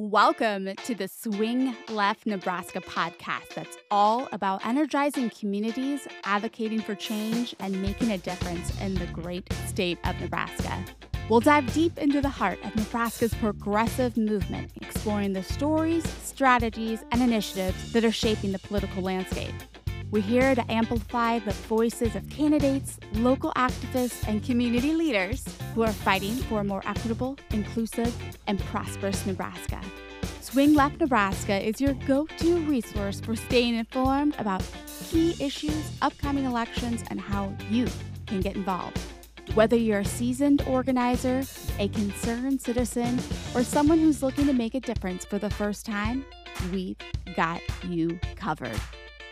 Welcome 0.00 0.70
to 0.86 0.94
the 0.94 1.08
Swing 1.08 1.76
Left 1.90 2.24
Nebraska 2.24 2.80
podcast 2.80 3.50
that's 3.54 3.76
all 3.90 4.30
about 4.32 4.64
energizing 4.64 5.28
communities, 5.28 6.08
advocating 6.24 6.80
for 6.80 6.94
change, 6.94 7.54
and 7.60 7.82
making 7.82 8.10
a 8.10 8.16
difference 8.16 8.72
in 8.80 8.94
the 8.94 9.04
great 9.08 9.52
state 9.66 9.98
of 10.04 10.18
Nebraska. 10.18 10.82
We'll 11.28 11.40
dive 11.40 11.70
deep 11.74 11.98
into 11.98 12.22
the 12.22 12.30
heart 12.30 12.58
of 12.64 12.74
Nebraska's 12.74 13.34
progressive 13.34 14.16
movement, 14.16 14.70
exploring 14.80 15.34
the 15.34 15.42
stories, 15.42 16.08
strategies, 16.24 17.04
and 17.12 17.20
initiatives 17.20 17.92
that 17.92 18.02
are 18.02 18.10
shaping 18.10 18.52
the 18.52 18.58
political 18.58 19.02
landscape. 19.02 19.52
We're 20.10 20.22
here 20.22 20.56
to 20.56 20.70
amplify 20.72 21.38
the 21.38 21.52
voices 21.52 22.16
of 22.16 22.28
candidates, 22.28 22.98
local 23.12 23.52
activists, 23.52 24.26
and 24.26 24.42
community 24.42 24.92
leaders 24.92 25.44
who 25.72 25.82
are 25.82 25.92
fighting 25.92 26.34
for 26.34 26.60
a 26.60 26.64
more 26.64 26.82
equitable, 26.84 27.38
inclusive, 27.52 28.12
and 28.48 28.58
prosperous 28.58 29.24
Nebraska. 29.24 29.80
Swing 30.40 30.74
Left 30.74 30.98
Nebraska 30.98 31.64
is 31.64 31.80
your 31.80 31.94
go 32.08 32.26
to 32.26 32.56
resource 32.62 33.20
for 33.20 33.36
staying 33.36 33.76
informed 33.76 34.34
about 34.40 34.68
key 35.10 35.36
issues, 35.38 35.92
upcoming 36.02 36.44
elections, 36.44 37.04
and 37.08 37.20
how 37.20 37.52
you 37.70 37.86
can 38.26 38.40
get 38.40 38.56
involved. 38.56 38.98
Whether 39.54 39.76
you're 39.76 40.00
a 40.00 40.04
seasoned 40.04 40.62
organizer, 40.62 41.44
a 41.78 41.86
concerned 41.86 42.60
citizen, 42.60 43.20
or 43.54 43.62
someone 43.62 44.00
who's 44.00 44.24
looking 44.24 44.46
to 44.46 44.52
make 44.52 44.74
a 44.74 44.80
difference 44.80 45.24
for 45.24 45.38
the 45.38 45.50
first 45.50 45.86
time, 45.86 46.24
we've 46.72 46.96
got 47.36 47.60
you 47.84 48.18
covered. 48.34 48.80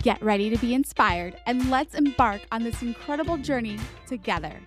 Get 0.03 0.23
ready 0.23 0.49
to 0.51 0.57
be 0.59 0.75
inspired 0.75 1.37
and 1.47 1.71
let's 1.71 1.95
embark 1.95 2.43
on 2.53 2.63
this 2.63 2.83
incredible 2.83 3.37
journey 3.37 3.79
together. 4.07 4.61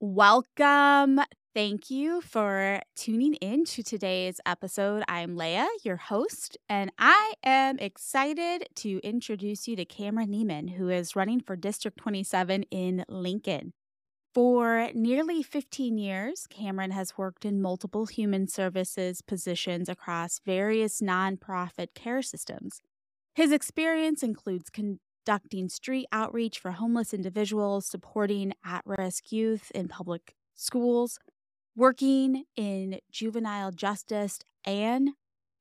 Welcome. 0.00 1.20
Thank 1.54 1.90
you 1.90 2.20
for 2.20 2.80
tuning 2.96 3.34
in 3.34 3.64
to 3.66 3.82
today's 3.82 4.40
episode. 4.46 5.04
I'm 5.06 5.36
Leah, 5.36 5.68
your 5.84 5.96
host, 5.96 6.56
and 6.68 6.90
I 6.98 7.34
am 7.44 7.78
excited 7.78 8.68
to 8.76 9.00
introduce 9.04 9.68
you 9.68 9.76
to 9.76 9.84
Kameron 9.84 10.28
Neeman, 10.28 10.70
who 10.70 10.88
is 10.88 11.14
running 11.14 11.40
for 11.40 11.54
District 11.54 11.96
27 11.96 12.64
in 12.70 13.04
Lincoln. 13.08 13.74
For 14.32 14.90
nearly 14.94 15.42
15 15.42 15.98
years, 15.98 16.46
Kameron 16.46 16.92
has 16.92 17.18
worked 17.18 17.44
in 17.44 17.60
multiple 17.60 18.06
human 18.06 18.46
services 18.46 19.22
positions 19.22 19.88
across 19.88 20.38
various 20.46 21.00
nonprofit 21.00 21.94
care 21.94 22.22
systems. 22.22 22.80
His 23.34 23.50
experience 23.50 24.22
includes 24.22 24.70
conducting 24.70 25.68
street 25.68 26.06
outreach 26.12 26.60
for 26.60 26.70
homeless 26.72 27.12
individuals, 27.12 27.86
supporting 27.86 28.52
at 28.64 28.82
risk 28.84 29.32
youth 29.32 29.72
in 29.74 29.88
public 29.88 30.36
schools, 30.54 31.18
working 31.74 32.44
in 32.54 33.00
juvenile 33.10 33.72
justice 33.72 34.38
and 34.64 35.10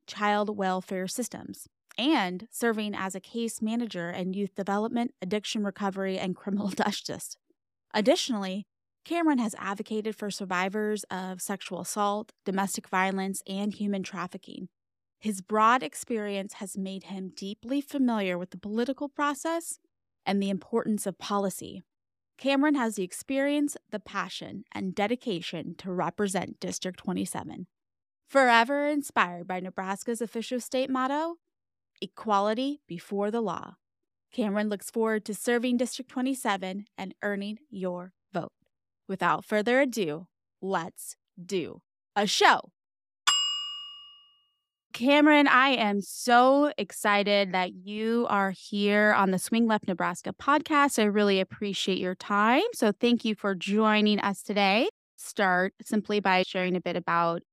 child 0.05 0.55
welfare 0.55 1.07
systems, 1.07 1.67
and 1.97 2.47
serving 2.51 2.93
as 2.93 3.15
a 3.15 3.19
case 3.19 3.63
manager 3.63 4.11
in 4.11 4.33
youth 4.33 4.53
development, 4.53 5.15
addiction 5.23 5.63
recovery, 5.63 6.19
and 6.19 6.35
criminal 6.35 6.67
justice. 6.69 7.35
Additionally, 7.93 8.65
Kameron 9.05 9.39
has 9.39 9.55
advocated 9.57 10.15
for 10.15 10.29
survivors 10.29 11.03
of 11.05 11.41
sexual 11.41 11.81
assault, 11.81 12.31
domestic 12.45 12.87
violence, 12.87 13.41
and 13.47 13.73
human 13.73 14.03
trafficking. 14.03 14.69
His 15.19 15.41
broad 15.41 15.83
experience 15.83 16.53
has 16.53 16.77
made 16.77 17.05
him 17.05 17.31
deeply 17.35 17.81
familiar 17.81 18.37
with 18.37 18.51
the 18.51 18.57
political 18.57 19.09
process 19.09 19.79
and 20.25 20.41
the 20.41 20.49
importance 20.49 21.05
of 21.05 21.17
policy. 21.17 21.83
Kameron 22.39 22.77
has 22.77 22.95
the 22.95 23.03
experience, 23.03 23.75
the 23.89 23.99
passion, 23.99 24.63
and 24.73 24.95
dedication 24.95 25.75
to 25.79 25.91
represent 25.91 26.59
District 26.59 26.97
27. 26.97 27.67
Forever 28.29 28.87
inspired 28.87 29.47
by 29.47 29.59
Nebraska's 29.59 30.21
official 30.21 30.59
state 30.59 30.89
motto, 30.89 31.35
Equality 32.01 32.79
Before 32.87 33.29
the 33.31 33.41
Law. 33.41 33.75
Kameron 34.35 34.69
looks 34.69 34.91
forward 34.91 35.25
to 35.25 35.33
serving 35.33 35.77
District 35.77 36.09
27 36.09 36.85
and 36.97 37.15
earning 37.23 37.57
your 37.69 38.13
vote. 38.31 38.51
Without 39.07 39.43
further 39.43 39.81
ado, 39.81 40.27
let's 40.61 41.15
do 41.43 41.81
a 42.15 42.27
show. 42.27 42.71
Kameron, 44.93 45.47
I 45.47 45.69
am 45.69 46.01
so 46.01 46.73
excited 46.77 47.53
that 47.53 47.73
you 47.73 48.25
are 48.29 48.51
here 48.51 49.13
on 49.13 49.31
the 49.31 49.39
Swing 49.39 49.67
Left 49.67 49.87
Nebraska 49.87 50.33
podcast. 50.33 50.99
I 50.99 51.05
really 51.05 51.39
appreciate 51.39 51.99
your 51.99 52.15
time. 52.15 52.63
So, 52.73 52.91
thank 52.91 53.23
you 53.23 53.35
for 53.35 53.55
joining 53.55 54.19
us 54.19 54.41
today. 54.43 54.89
Start 55.15 55.73
simply 55.81 56.19
by 56.19 56.43
sharing 56.43 56.75
a 56.75 56.81
bit 56.81 56.95
about 56.95 57.43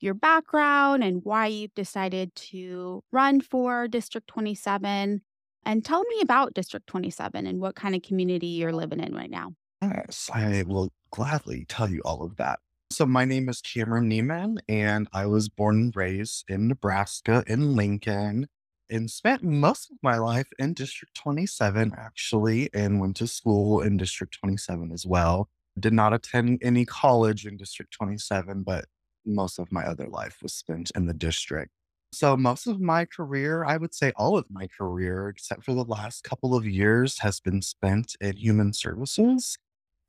your 0.00 0.14
background 0.14 1.04
and 1.04 1.20
why 1.24 1.46
you've 1.46 1.74
decided 1.74 2.34
to 2.34 3.02
run 3.12 3.40
for 3.40 3.88
District 3.88 4.26
27 4.26 5.22
and 5.64 5.84
tell 5.84 6.02
me 6.04 6.20
about 6.22 6.54
District 6.54 6.86
27 6.86 7.46
and 7.46 7.60
what 7.60 7.74
kind 7.74 7.94
of 7.94 8.02
community 8.02 8.48
you're 8.48 8.72
living 8.72 9.00
in 9.00 9.14
right 9.14 9.30
now. 9.30 9.54
Yes, 9.82 10.30
I 10.32 10.64
will 10.66 10.92
gladly 11.10 11.64
tell 11.68 11.90
you 11.90 12.00
all 12.04 12.22
of 12.22 12.36
that. 12.36 12.58
So, 12.92 13.06
my 13.06 13.24
name 13.24 13.48
is 13.48 13.62
Kameron 13.62 14.08
Neeman, 14.08 14.58
and 14.68 15.08
I 15.12 15.26
was 15.26 15.48
born 15.48 15.76
and 15.76 15.96
raised 15.96 16.44
in 16.48 16.68
Nebraska, 16.68 17.44
in 17.46 17.76
Lincoln, 17.76 18.48
and 18.90 19.08
spent 19.08 19.44
most 19.44 19.90
of 19.90 19.96
my 20.02 20.18
life 20.18 20.48
in 20.58 20.74
District 20.74 21.14
27, 21.14 21.94
actually, 21.96 22.68
and 22.74 23.00
went 23.00 23.16
to 23.18 23.28
school 23.28 23.80
in 23.80 23.96
District 23.96 24.36
27 24.40 24.90
as 24.92 25.06
well. 25.06 25.48
Did 25.78 25.92
not 25.92 26.12
attend 26.12 26.58
any 26.62 26.84
college 26.84 27.46
in 27.46 27.56
District 27.56 27.92
27, 27.92 28.64
but 28.64 28.86
most 29.24 29.58
of 29.58 29.70
my 29.70 29.84
other 29.84 30.08
life 30.08 30.38
was 30.42 30.52
spent 30.52 30.90
in 30.94 31.06
the 31.06 31.14
district. 31.14 31.70
So 32.12 32.36
most 32.36 32.66
of 32.66 32.80
my 32.80 33.04
career, 33.04 33.64
I 33.64 33.76
would 33.76 33.94
say 33.94 34.12
all 34.16 34.36
of 34.36 34.46
my 34.50 34.66
career, 34.66 35.28
except 35.28 35.64
for 35.64 35.74
the 35.74 35.84
last 35.84 36.24
couple 36.24 36.54
of 36.56 36.66
years, 36.66 37.18
has 37.20 37.40
been 37.40 37.62
spent 37.62 38.16
in 38.20 38.36
human 38.36 38.72
services. 38.72 39.56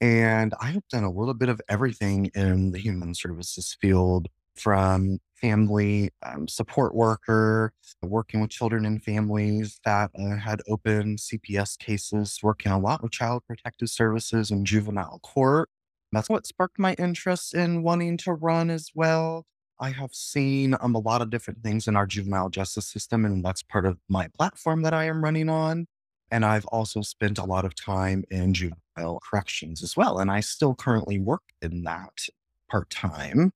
And 0.01 0.53
I 0.59 0.71
have 0.71 0.87
done 0.89 1.03
a 1.03 1.11
little 1.11 1.35
bit 1.35 1.49
of 1.49 1.61
everything 1.69 2.31
in 2.35 2.71
the 2.71 2.79
human 2.79 3.13
services 3.15 3.77
field 3.81 4.27
from 4.55 5.19
family 5.35 6.11
um, 6.23 6.47
support 6.47 6.95
worker, 6.95 7.73
working 8.01 8.41
with 8.41 8.49
children 8.51 8.85
and 8.85 9.03
families 9.03 9.79
that 9.85 10.11
uh, 10.19 10.37
had 10.37 10.61
open 10.67 11.17
CPS 11.17 11.77
cases, 11.77 12.39
working 12.43 12.71
a 12.71 12.79
lot 12.79 13.03
with 13.03 13.11
child 13.11 13.43
protective 13.47 13.89
services 13.89 14.51
and 14.51 14.65
juvenile 14.67 15.19
court. 15.23 15.69
That's 16.11 16.29
what 16.29 16.47
sparked 16.47 16.79
my 16.79 16.93
interest 16.95 17.53
in 17.55 17.83
wanting 17.83 18.17
to 18.19 18.33
run 18.33 18.69
as 18.71 18.89
well. 18.95 19.45
I 19.81 19.89
have 19.89 20.13
seen 20.13 20.75
um, 20.79 20.93
a 20.93 20.99
lot 20.99 21.21
of 21.23 21.31
different 21.31 21.63
things 21.63 21.87
in 21.87 21.95
our 21.95 22.05
juvenile 22.05 22.49
justice 22.49 22.85
system, 22.85 23.25
and 23.25 23.43
that's 23.43 23.63
part 23.63 23.85
of 23.85 23.97
my 24.07 24.27
platform 24.37 24.83
that 24.83 24.93
I 24.93 25.05
am 25.05 25.23
running 25.23 25.49
on. 25.49 25.87
And 26.29 26.45
I've 26.45 26.65
also 26.67 27.01
spent 27.01 27.39
a 27.39 27.43
lot 27.43 27.65
of 27.65 27.75
time 27.75 28.23
in 28.29 28.53
juvenile 28.53 29.19
corrections 29.27 29.83
as 29.83 29.97
well. 29.97 30.19
And 30.19 30.31
I 30.31 30.39
still 30.39 30.75
currently 30.75 31.19
work 31.19 31.41
in 31.61 31.83
that 31.83 32.27
part 32.69 32.89
time. 32.91 33.51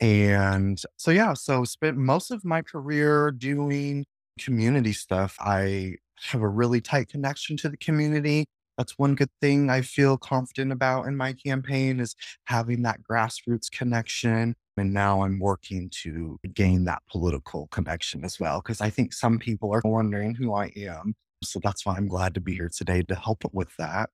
And 0.00 0.80
so, 0.96 1.10
yeah, 1.10 1.32
so 1.34 1.64
spent 1.64 1.96
most 1.96 2.30
of 2.30 2.44
my 2.44 2.60
career 2.60 3.30
doing 3.30 4.04
community 4.38 4.92
stuff. 4.92 5.36
I 5.40 5.94
have 6.22 6.42
a 6.42 6.48
really 6.48 6.80
tight 6.80 7.08
connection 7.08 7.56
to 7.58 7.68
the 7.68 7.76
community. 7.76 8.46
That's 8.78 8.98
one 8.98 9.14
good 9.16 9.30
thing 9.42 9.68
I 9.70 9.82
feel 9.82 10.16
confident 10.16 10.72
about 10.72 11.06
in 11.06 11.16
my 11.16 11.34
campaign 11.34 12.00
is 12.00 12.14
having 12.44 12.82
that 12.82 13.02
grassroots 13.02 13.70
connection 13.70 14.54
and 14.78 14.94
now 14.94 15.22
I'm 15.22 15.40
working 15.40 15.90
to 16.04 16.38
gain 16.54 16.84
that 16.84 17.02
political 17.10 17.66
connection 17.68 18.24
as 18.24 18.38
well, 18.38 18.60
because 18.60 18.80
I 18.80 18.90
think 18.90 19.12
some 19.12 19.38
people 19.40 19.74
are 19.74 19.82
wondering 19.84 20.36
who 20.36 20.54
I 20.54 20.72
am. 20.76 21.14
So 21.42 21.60
that's 21.62 21.84
why 21.84 21.96
I'm 21.96 22.08
glad 22.08 22.34
to 22.34 22.40
be 22.40 22.54
here 22.54 22.70
today 22.74 23.02
to 23.02 23.14
help 23.16 23.42
with 23.52 23.76
that. 23.78 24.10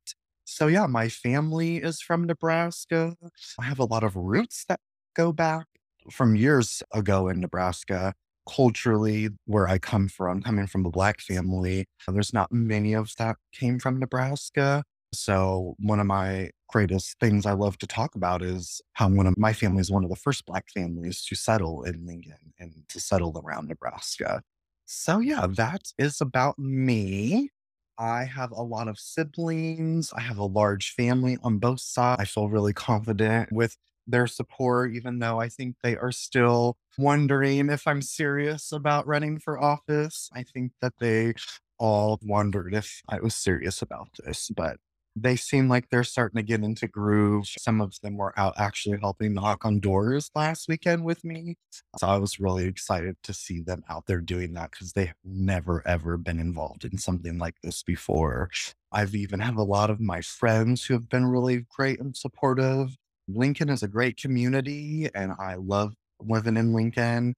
So, 0.47 0.67
yeah, 0.67 0.87
my 0.87 1.09
family 1.09 1.77
is 1.79 2.01
from 2.01 2.25
Nebraska. 2.25 3.17
I 3.61 3.65
have 3.65 3.79
a 3.79 3.85
lot 3.85 4.05
of 4.05 4.17
roots 4.17 4.65
that 4.69 4.81
go 5.15 5.33
back 5.33 5.67
from 6.11 6.37
years 6.37 6.83
ago 6.93 7.29
in 7.29 7.41
Nebraska. 7.41 8.15
Culturally, 8.49 9.31
where 9.47 9.69
I 9.69 9.79
come 9.79 10.09
from, 10.09 10.43
coming 10.43 10.67
from 10.67 10.85
a 10.85 10.91
Black 10.91 11.21
family, 11.21 11.87
uh, 12.07 12.13
there's 12.13 12.33
not 12.35 12.53
many 12.53 12.93
of 12.93 13.11
that 13.17 13.37
came 13.53 13.79
from 13.79 13.99
Nebraska. 13.99 14.85
So, 15.15 15.77
one 15.79 15.99
of 16.01 16.07
my 16.07 16.51
greatest 16.69 17.19
things 17.21 17.47
I 17.47 17.53
love 17.53 17.79
to 17.79 17.87
talk 17.87 18.15
about 18.17 18.43
is 18.43 18.83
how 18.95 19.09
one 19.09 19.27
of 19.27 19.39
my 19.39 19.53
family 19.55 19.81
is 19.81 19.91
one 19.91 20.05
of 20.05 20.11
the 20.11 20.17
first 20.17 20.45
Black 20.45 20.67
families 20.75 21.25
to 21.27 21.35
settle 21.37 21.85
in 21.85 22.05
Lincoln 22.07 22.53
and 22.59 22.85
to 22.91 23.01
settle 23.01 23.41
around 23.43 23.69
Nebraska. 23.69 24.43
So, 24.87 25.21
yeah, 25.21 25.47
that 25.49 25.93
is 25.99 26.21
about 26.21 26.59
me. 26.59 27.51
I 27.99 28.25
have 28.25 28.51
a 28.51 28.63
lot 28.63 28.89
of 28.89 28.99
siblings. 28.99 30.13
I 30.13 30.21
have 30.21 30.37
a 30.39 30.45
large 30.45 30.93
family 30.95 31.39
on 31.43 31.59
both 31.59 31.81
sides. 31.81 32.21
I 32.21 32.25
feel 32.25 32.49
really 32.49 32.73
confident 32.75 33.53
with 33.53 33.77
their 34.07 34.27
support, 34.27 34.93
even 34.95 35.19
though 35.19 35.41
I 35.41 35.49
think 35.49 35.77
they 35.83 35.97
are 35.97 36.13
still 36.13 36.77
wondering 36.99 37.71
if 37.71 37.87
I'm 37.87 38.03
serious 38.03 38.73
about 38.73 39.07
running 39.07 39.39
for 39.39 39.61
office. 39.63 40.31
I 40.33 40.43
think 40.43 40.73
that 40.81 40.95
they 41.01 41.35
all 41.79 42.19
wondered 42.23 42.75
if 42.75 43.03
I 43.09 43.21
was 43.21 43.35
serious 43.35 43.83
about 43.83 44.09
this, 44.25 44.51
but 44.55 44.79
they 45.17 45.37
seem 45.37 45.69
like 45.69 45.89
they're 45.91 46.03
starting 46.03 46.39
to 46.39 46.43
get 46.43 46.65
into 46.65 46.89
groove. 46.89 47.47
Some 47.47 47.81
of 47.81 47.95
them 48.03 48.17
were 48.17 48.37
out 48.37 48.55
actually 48.59 48.99
helping 49.01 49.35
knock 49.35 49.65
on 49.65 49.79
doors 49.79 50.31
last 50.35 50.67
weekend 50.69 51.05
with 51.05 51.25
me. 51.25 51.57
So 51.99 52.09
I 52.09 52.17
was 52.19 52.41
really 52.41 52.65
excited 52.67 53.17
to 53.23 53.33
see 53.33 53.61
them 53.61 53.85
out 53.89 54.07
there 54.07 54.21
doing 54.21 54.55
that 54.55 54.73
because 54.73 54.93
they 54.93 55.07
have 55.07 55.17
never, 55.25 55.87
ever 55.87 56.17
been 56.17 56.41
involved 56.41 56.85
in 56.85 56.99
something 56.99 57.39
like 57.39 57.55
this 57.63 57.83
before. 57.85 58.51
I've 58.91 59.15
even 59.15 59.39
had 59.41 59.55
a 59.55 59.63
lot 59.63 59.91
of 59.91 60.01
my 60.01 60.21
friends 60.21 60.85
who 60.85 60.95
have 60.95 61.09
been 61.09 61.27
really 61.27 61.67
great 61.77 62.01
and 62.01 62.17
supportive. 62.17 62.97
Lincoln 63.29 63.71
is 63.71 63.83
a 63.83 63.89
great 63.89 64.17
community, 64.17 65.09
and 65.15 65.33
I 65.39 65.55
love 65.55 65.95
living 66.21 66.57
in 66.57 66.73
Lincoln 66.73 67.35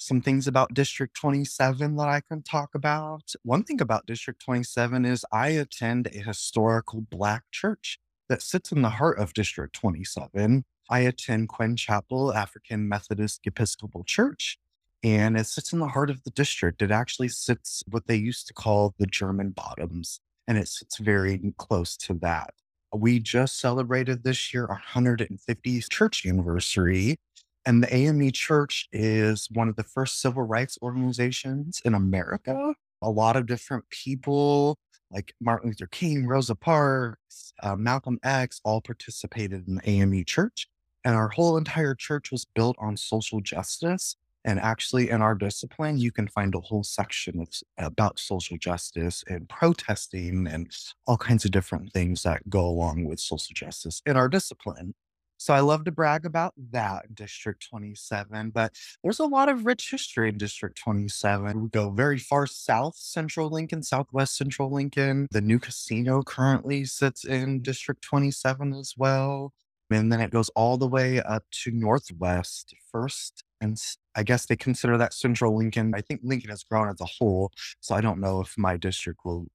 some 0.00 0.22
things 0.22 0.46
about 0.46 0.72
District 0.72 1.14
27 1.14 1.96
that 1.96 2.08
I 2.08 2.20
can 2.20 2.42
talk 2.42 2.74
about. 2.74 3.34
One 3.42 3.62
thing 3.62 3.80
about 3.82 4.06
District 4.06 4.42
27 4.42 5.04
is 5.04 5.26
I 5.30 5.48
attend 5.48 6.06
a 6.06 6.20
historical 6.20 7.02
Black 7.02 7.42
church 7.52 7.98
that 8.28 8.40
sits 8.40 8.72
in 8.72 8.80
the 8.80 8.90
heart 8.90 9.18
of 9.18 9.34
District 9.34 9.74
27. 9.74 10.64
I 10.88 11.00
attend 11.00 11.50
Quinn 11.50 11.76
Chapel 11.76 12.32
African 12.32 12.88
Methodist 12.88 13.42
Episcopal 13.44 14.04
Church, 14.04 14.58
and 15.04 15.36
it 15.36 15.46
sits 15.46 15.72
in 15.72 15.80
the 15.80 15.88
heart 15.88 16.08
of 16.08 16.24
the 16.24 16.30
district. 16.30 16.80
It 16.80 16.90
actually 16.90 17.28
sits 17.28 17.84
what 17.86 18.06
they 18.06 18.16
used 18.16 18.46
to 18.48 18.54
call 18.54 18.94
the 18.98 19.06
German 19.06 19.50
Bottoms, 19.50 20.20
and 20.48 20.56
it 20.56 20.68
sits 20.68 20.96
very 20.96 21.38
close 21.58 21.96
to 21.98 22.14
that. 22.14 22.54
We 22.92 23.20
just 23.20 23.60
celebrated 23.60 24.24
this 24.24 24.52
year 24.52 24.66
our 24.66 24.80
150th 24.94 25.90
church 25.90 26.26
anniversary, 26.26 27.16
and 27.64 27.82
the 27.82 27.94
AME 27.94 28.32
Church 28.32 28.88
is 28.92 29.48
one 29.52 29.68
of 29.68 29.76
the 29.76 29.84
first 29.84 30.20
civil 30.20 30.42
rights 30.42 30.78
organizations 30.82 31.80
in 31.84 31.94
America. 31.94 32.74
A 33.02 33.10
lot 33.10 33.36
of 33.36 33.46
different 33.46 33.88
people 33.90 34.76
like 35.10 35.34
Martin 35.40 35.70
Luther 35.70 35.86
King, 35.86 36.26
Rosa 36.26 36.54
Parks, 36.54 37.52
uh, 37.62 37.76
Malcolm 37.76 38.18
X 38.22 38.60
all 38.64 38.80
participated 38.80 39.66
in 39.68 39.76
the 39.76 39.88
AME 39.88 40.24
Church. 40.24 40.68
And 41.04 41.14
our 41.14 41.28
whole 41.28 41.56
entire 41.56 41.94
church 41.94 42.30
was 42.30 42.44
built 42.44 42.76
on 42.78 42.96
social 42.96 43.40
justice. 43.40 44.16
And 44.44 44.58
actually, 44.58 45.10
in 45.10 45.20
our 45.20 45.34
discipline, 45.34 45.98
you 45.98 46.12
can 46.12 46.26
find 46.28 46.54
a 46.54 46.60
whole 46.60 46.82
section 46.82 47.40
of, 47.40 47.48
about 47.78 48.18
social 48.18 48.56
justice 48.56 49.22
and 49.28 49.48
protesting 49.48 50.46
and 50.46 50.70
all 51.06 51.18
kinds 51.18 51.44
of 51.44 51.50
different 51.50 51.92
things 51.92 52.22
that 52.22 52.48
go 52.48 52.64
along 52.64 53.04
with 53.04 53.20
social 53.20 53.52
justice 53.54 54.00
in 54.06 54.16
our 54.16 54.28
discipline. 54.28 54.94
So 55.40 55.54
I 55.54 55.60
love 55.60 55.84
to 55.84 55.90
brag 55.90 56.26
about 56.26 56.52
that 56.70 57.14
District 57.14 57.66
27, 57.66 58.50
but 58.50 58.74
there's 59.02 59.20
a 59.20 59.24
lot 59.24 59.48
of 59.48 59.64
rich 59.64 59.90
history 59.90 60.28
in 60.28 60.36
District 60.36 60.76
27. 60.76 61.62
We 61.62 61.68
go 61.70 61.88
very 61.88 62.18
far 62.18 62.46
south, 62.46 62.96
central 62.96 63.48
Lincoln, 63.48 63.82
southwest 63.82 64.36
central 64.36 64.70
Lincoln. 64.70 65.26
The 65.30 65.40
new 65.40 65.58
casino 65.58 66.22
currently 66.22 66.84
sits 66.84 67.24
in 67.24 67.62
District 67.62 68.02
27 68.02 68.74
as 68.74 68.92
well. 68.98 69.54
And 69.90 70.12
then 70.12 70.20
it 70.20 70.30
goes 70.30 70.50
all 70.50 70.76
the 70.76 70.86
way 70.86 71.22
up 71.22 71.44
to 71.62 71.70
northwest 71.70 72.74
first. 72.92 73.42
And 73.60 73.80
I 74.14 74.22
guess 74.22 74.46
they 74.46 74.56
consider 74.56 74.96
that 74.98 75.12
central 75.12 75.56
Lincoln. 75.56 75.92
I 75.94 76.00
think 76.00 76.20
Lincoln 76.22 76.50
has 76.50 76.64
grown 76.64 76.88
as 76.88 77.00
a 77.00 77.06
whole. 77.06 77.52
So 77.80 77.94
I 77.94 78.00
don't 78.00 78.20
know 78.20 78.40
if 78.40 78.56
my 78.56 78.76
district 78.76 79.20
will 79.24 79.46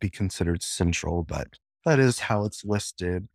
be 0.00 0.08
considered 0.10 0.62
central, 0.62 1.22
but 1.22 1.48
that 1.84 1.98
is 1.98 2.20
how 2.20 2.44
it's 2.44 2.64
listed. 2.64 3.28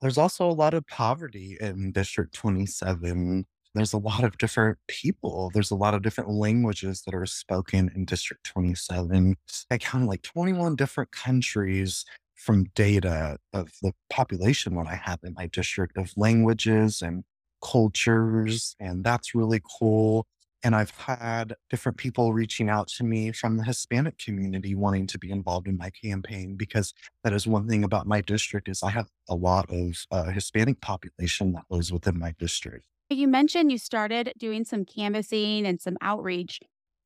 There's 0.00 0.18
also 0.18 0.48
a 0.48 0.52
lot 0.52 0.74
of 0.74 0.86
poverty 0.86 1.56
in 1.60 1.92
District 1.92 2.34
27. 2.34 3.46
There's 3.74 3.92
a 3.92 3.98
lot 3.98 4.24
of 4.24 4.36
different 4.36 4.78
people. 4.88 5.50
There's 5.54 5.70
a 5.70 5.76
lot 5.76 5.94
of 5.94 6.02
different 6.02 6.30
languages 6.30 7.02
that 7.02 7.14
are 7.14 7.26
spoken 7.26 7.90
in 7.94 8.04
District 8.04 8.44
27. 8.44 9.36
I 9.70 9.78
counted 9.78 10.06
like 10.06 10.22
21 10.22 10.76
different 10.76 11.12
countries 11.12 12.04
from 12.34 12.64
data 12.74 13.38
of 13.52 13.70
the 13.82 13.92
population 14.10 14.74
that 14.74 14.86
I 14.88 14.96
have 14.96 15.20
in 15.22 15.34
my 15.34 15.46
district 15.46 15.96
of 15.96 16.12
languages 16.16 17.00
and 17.00 17.22
cultures. 17.62 18.74
And 18.80 19.04
that's 19.04 19.34
really 19.34 19.60
cool. 19.78 20.26
And 20.64 20.76
I've 20.76 20.90
had 20.90 21.54
different 21.70 21.98
people 21.98 22.32
reaching 22.32 22.68
out 22.68 22.86
to 22.88 23.04
me 23.04 23.32
from 23.32 23.56
the 23.56 23.64
Hispanic 23.64 24.18
community 24.18 24.74
wanting 24.76 25.08
to 25.08 25.18
be 25.18 25.30
involved 25.30 25.66
in 25.66 25.76
my 25.76 25.90
campaign 25.90 26.56
because 26.56 26.94
that 27.24 27.32
is 27.32 27.46
one 27.48 27.68
thing 27.68 27.82
about 27.82 28.06
my 28.06 28.20
district 28.20 28.68
is 28.68 28.82
I 28.82 28.90
have 28.90 29.08
a 29.28 29.34
lot 29.34 29.70
of 29.70 30.06
uh, 30.12 30.30
Hispanic 30.30 30.80
population 30.80 31.52
that 31.54 31.64
lives 31.68 31.92
within 31.92 32.18
my 32.18 32.32
district. 32.38 32.86
You 33.10 33.28
mentioned 33.28 33.70
you 33.70 33.78
started 33.78 34.32
doing 34.38 34.64
some 34.64 34.84
canvassing 34.84 35.66
and 35.66 35.80
some 35.80 35.96
outreach. 36.00 36.60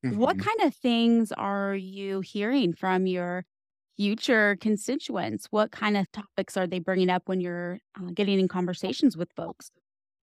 What 0.07 0.37
hmm 0.37 0.37
kind 0.37 0.61
of 0.61 0.73
things 0.73 1.31
are 1.33 1.75
you 1.75 2.21
hearing 2.21 2.73
from 2.73 3.07
your 3.07 3.45
future 3.97 4.55
constituents? 4.61 5.47
What 5.49 5.71
kind 5.71 5.97
of 5.97 6.09
topics 6.11 6.55
are 6.55 6.67
they 6.67 6.79
bringing 6.79 7.09
up 7.09 7.23
when 7.27 7.41
you're 7.41 7.79
uh, 7.99 8.11
getting 8.13 8.39
in 8.39 8.47
conversations 8.47 9.17
with 9.17 9.33
folks? 9.33 9.71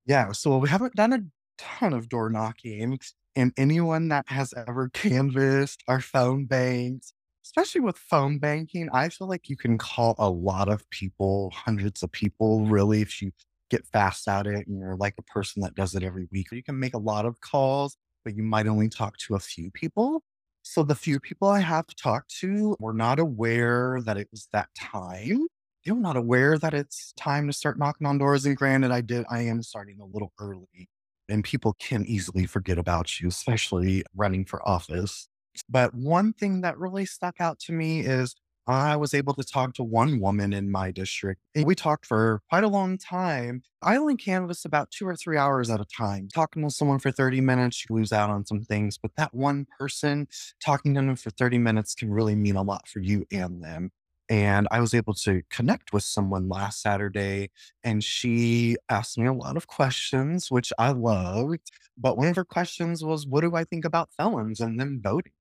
Yeah, 0.07 0.33
so 0.33 0.59
we 0.59 0.69
haven't 0.69 0.95
done 0.95 1.13
a 1.13 1.21
ton 1.59 1.93
of 1.95 2.09
door 2.09 2.29
knocking, 2.31 2.99
and 3.37 3.53
anyone 3.57 4.09
that 4.09 4.25
has 4.29 4.53
ever 4.55 4.89
canvassed 4.93 5.83
our 5.89 6.01
phone 6.01 6.45
banks, 6.47 7.13
especially 7.45 7.81
with 7.81 7.97
phone 7.99 8.39
banking, 8.39 8.89
I 8.93 9.09
feel 9.09 9.29
like 9.29 9.49
you 9.49 9.57
can 9.57 9.79
call 9.79 10.15
a 10.19 10.29
lot 10.31 10.69
of 10.69 10.89
people, 10.91 11.53
hundreds 11.55 12.03
of 12.03 12.13
people, 12.13 12.67
really, 12.67 13.01
if 13.03 13.23
you 13.23 13.33
get 13.71 13.87
fast 13.87 14.29
at 14.29 14.47
it 14.47 14.67
and 14.67 14.79
you're 14.79 14.97
like 14.97 15.15
a 15.19 15.23
person 15.23 15.63
that 15.63 15.75
does 15.75 15.95
it 15.95 16.03
every 16.03 16.29
week. 16.31 16.49
You 16.53 16.63
can 16.63 16.79
make 16.79 16.95
a 16.95 16.99
lot 16.99 17.25
of 17.25 17.41
calls, 17.41 17.97
but 18.25 18.37
you 18.37 18.43
might 18.43 18.67
only 18.67 18.89
talk 18.91 19.17
to 19.19 19.35
a 19.35 19.39
few 19.41 19.71
people. 19.71 20.23
So 20.63 20.83
the 20.83 20.95
few 20.95 21.19
people 21.19 21.49
I 21.49 21.61
have 21.61 21.87
talked 21.97 22.35
to 22.41 22.77
were 22.79 22.93
not 22.93 23.19
aware 23.19 24.01
that 24.05 24.17
it 24.19 24.29
was 24.31 24.49
that 24.53 24.69
time. 24.79 25.47
They 25.85 25.93
were 25.93 26.01
not 26.01 26.17
aware 26.17 26.59
that 26.59 26.73
it's 26.75 27.13
time 27.17 27.47
to 27.47 27.53
start 27.53 27.79
knocking 27.79 28.07
on 28.07 28.19
doors. 28.19 28.47
And 28.47 28.57
granted, 28.57 28.91
I 28.91 29.01
did, 29.03 29.27
I 29.31 29.43
am 29.43 29.63
starting 29.63 30.01
a 30.01 30.07
little 30.07 30.33
early 30.41 30.89
and 31.29 31.45
people 31.45 31.75
can 31.79 32.05
easily 32.07 32.47
forget 32.47 32.79
about 32.79 33.21
you, 33.21 33.29
especially 33.29 34.05
running 34.15 34.45
for 34.45 34.67
office. 34.67 35.29
But 35.69 35.95
one 35.95 36.33
thing 36.33 36.63
that 36.63 36.79
really 36.79 37.07
stuck 37.07 37.41
out 37.41 37.59
to 37.61 37.73
me 37.73 38.01
is 38.01 38.35
I 38.67 38.97
was 38.97 39.13
able 39.13 39.35
to 39.35 39.45
talk 39.45 39.75
to 39.75 39.85
one 39.85 40.21
woman 40.21 40.53
in 40.55 40.71
my 40.71 40.91
district. 40.91 41.41
And 41.55 41.67
we 41.67 41.75
talked 41.75 42.07
for 42.07 42.41
quite 42.49 42.65
a 42.65 42.69
long 42.69 42.97
time. 42.97 43.63
I 43.83 43.97
only 43.97 44.17
canvass 44.17 44.65
about 44.65 44.91
two 44.91 45.07
or 45.07 45.17
three 45.17 45.37
hours 45.37 45.69
at 45.69 45.81
a 45.81 45.85
time. 45.85 46.29
Talking 46.35 46.63
with 46.63 46.73
someone 46.73 46.99
for 46.99 47.11
30 47.11 47.43
minutes, 47.43 47.85
you 47.89 47.95
lose 47.95 48.11
out 48.13 48.31
on 48.31 48.47
some 48.47 48.63
things. 48.63 48.97
But 48.97 49.13
that 49.17 49.35
one 49.35 49.67
person, 49.79 50.29
talking 50.65 50.95
to 50.95 51.01
them 51.03 51.17
for 51.17 51.31
30 51.31 51.59
minutes 51.59 51.95
can 51.95 52.11
really 52.11 52.35
mean 52.35 52.57
a 52.57 52.63
lot 52.63 52.89
for 52.89 53.01
you 53.01 53.27
and 53.31 53.63
them. 53.63 53.91
And 54.29 54.67
I 54.71 54.81
was 54.81 54.95
able 54.95 55.15
to 55.15 55.43
connect 55.51 55.93
with 55.93 56.03
someone 56.03 56.49
last 56.49 56.81
Saturday, 56.83 57.51
and 57.83 58.03
she 58.03 58.77
asked 58.89 59.19
me 59.19 59.27
a 59.27 59.33
lot 59.33 59.57
of 59.57 59.67
questions, 59.67 60.51
which 60.51 60.73
I 60.79 60.93
loved. 60.93 61.71
But 61.99 62.17
one 62.17 62.29
of 62.29 62.37
her 62.37 62.45
questions 62.45 63.05
was, 63.05 63.27
What 63.27 63.43
do 63.43 63.55
I 63.55 63.65
think 63.65 63.85
about 63.85 64.13
felons 64.17 64.61
and 64.61 64.81
them 64.81 65.01
voting? 65.03 65.33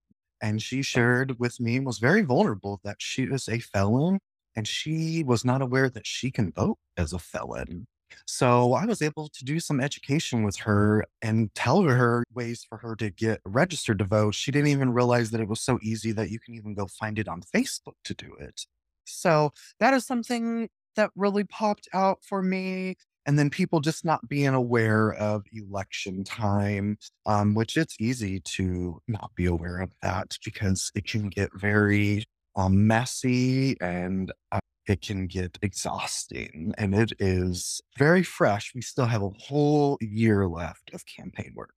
And 0.42 0.62
she 0.62 0.82
shared 0.82 1.40
with 1.40 1.60
me, 1.60 1.78
and 1.78 1.86
was 1.86 2.00
very 2.00 2.24
vulnerable, 2.24 2.82
that 2.84 2.98
she 3.00 3.24
is 3.24 3.48
a 3.48 3.60
felon 3.60 4.20
and 4.56 4.68
she 4.68 5.24
was 5.24 5.44
not 5.46 5.62
aware 5.62 5.90
that 5.90 6.06
she 6.06 6.32
can 6.32 6.52
vote 6.52 6.78
as 6.98 7.14
a 7.14 7.20
felon. 7.20 7.88
So 8.28 8.74
I 8.74 8.86
was 8.86 9.02
able 9.02 9.30
to 9.30 9.44
do 9.44 9.60
some 9.60 9.82
education 9.82 10.44
with 10.44 10.58
her 10.58 11.06
and 11.22 11.54
tell 11.56 11.82
her 11.84 12.24
ways 12.34 12.64
for 12.68 12.78
her 12.78 12.96
to 12.98 13.10
get 13.10 13.42
registered 13.46 13.98
to 14.00 14.06
vote. 14.06 14.36
She 14.36 14.52
didn't 14.52 14.68
even 14.68 14.94
realize 14.94 15.32
that 15.32 15.42
it 15.42 15.48
was 15.48 15.62
so 15.62 15.80
easy 15.82 16.12
that 16.12 16.30
you 16.30 16.40
can 16.40 16.54
even 16.54 16.76
go 16.76 16.86
find 16.88 17.18
it 17.18 17.28
on 17.28 17.42
Facebook 17.42 17.96
to 18.06 18.14
do 18.14 18.36
it. 18.40 18.66
So 19.06 19.52
that 19.80 19.94
is 19.94 20.06
something 20.06 20.70
that 20.96 21.12
really 21.16 21.44
popped 21.44 21.88
out 21.94 22.20
for 22.24 22.42
me. 22.42 22.96
And 23.26 23.40
then 23.40 23.50
people 23.50 23.80
just 23.80 24.04
not 24.04 24.28
being 24.28 24.54
aware 24.54 25.14
of 25.14 25.46
election 25.54 26.24
time, 26.24 26.98
um, 27.26 27.54
which 27.54 27.78
it's 27.78 27.96
easy 28.00 28.42
to 28.42 29.02
not 29.08 29.32
be 29.36 29.46
aware 29.46 29.80
of 29.80 29.92
that 30.02 30.38
because 30.44 30.92
it 30.94 31.06
can 31.06 31.30
get 31.30 31.50
very 31.56 32.26
um, 32.56 32.86
messy 32.86 33.78
and 33.80 34.32
uh, 34.52 34.60
it 34.88 35.02
can 35.02 35.28
get 35.28 35.58
exhausting. 35.62 36.74
And 36.78 36.94
it 36.94 37.14
is 37.20 37.82
very 37.98 38.24
fresh. 38.24 38.74
We 38.76 38.82
still 38.82 39.06
have 39.06 39.24
a 39.24 39.30
whole 39.30 39.98
year 40.02 40.48
left 40.48 40.94
of 40.94 41.06
campaign 41.06 41.54
work. 41.56 41.74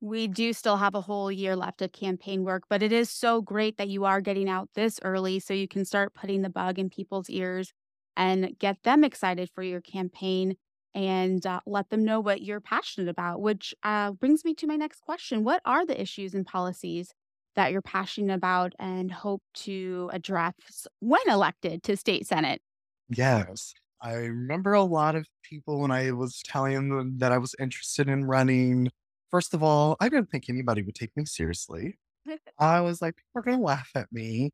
We 0.00 0.28
do 0.28 0.52
still 0.54 0.78
have 0.78 0.94
a 0.94 1.02
whole 1.02 1.30
year 1.30 1.54
left 1.56 1.82
of 1.82 1.92
campaign 1.92 2.42
work, 2.44 2.64
but 2.70 2.82
it 2.82 2.90
is 2.92 3.10
so 3.10 3.42
great 3.42 3.76
that 3.76 3.88
you 3.88 4.04
are 4.06 4.20
getting 4.22 4.48
out 4.48 4.70
this 4.74 4.98
early 5.02 5.40
so 5.40 5.52
you 5.52 5.68
can 5.68 5.84
start 5.84 6.14
putting 6.14 6.40
the 6.42 6.48
bug 6.48 6.78
in 6.78 6.88
people's 6.88 7.28
ears 7.28 7.72
and 8.16 8.58
get 8.58 8.82
them 8.82 9.04
excited 9.04 9.50
for 9.54 9.62
your 9.62 9.82
campaign 9.82 10.56
and 10.94 11.44
uh, 11.46 11.60
let 11.66 11.90
them 11.90 12.04
know 12.04 12.18
what 12.18 12.40
you're 12.42 12.60
passionate 12.60 13.10
about. 13.10 13.42
Which 13.42 13.74
uh, 13.82 14.12
brings 14.12 14.44
me 14.44 14.54
to 14.54 14.66
my 14.66 14.76
next 14.76 15.00
question 15.00 15.44
What 15.44 15.60
are 15.66 15.84
the 15.84 16.00
issues 16.00 16.34
and 16.34 16.46
policies 16.46 17.12
that 17.54 17.70
you're 17.70 17.82
passionate 17.82 18.34
about 18.34 18.72
and 18.78 19.12
hope 19.12 19.42
to 19.52 20.08
address 20.14 20.86
when 21.00 21.20
elected 21.28 21.82
to 21.84 21.96
state 21.96 22.26
senate? 22.26 22.62
Yes. 23.08 23.74
I 24.02 24.14
remember 24.14 24.72
a 24.72 24.82
lot 24.82 25.14
of 25.14 25.26
people 25.42 25.80
when 25.80 25.90
I 25.90 26.12
was 26.12 26.42
telling 26.44 26.88
them 26.88 27.18
that 27.18 27.32
I 27.32 27.38
was 27.38 27.54
interested 27.58 28.08
in 28.08 28.24
running. 28.24 28.88
First 29.30 29.54
of 29.54 29.62
all, 29.62 29.96
I 30.00 30.08
didn't 30.08 30.30
think 30.30 30.48
anybody 30.48 30.82
would 30.82 30.94
take 30.94 31.16
me 31.16 31.24
seriously. 31.24 31.98
I 32.58 32.80
was 32.80 33.00
like, 33.00 33.16
people 33.16 33.30
are 33.36 33.42
going 33.42 33.58
to 33.58 33.64
laugh 33.64 33.90
at 33.94 34.12
me. 34.12 34.50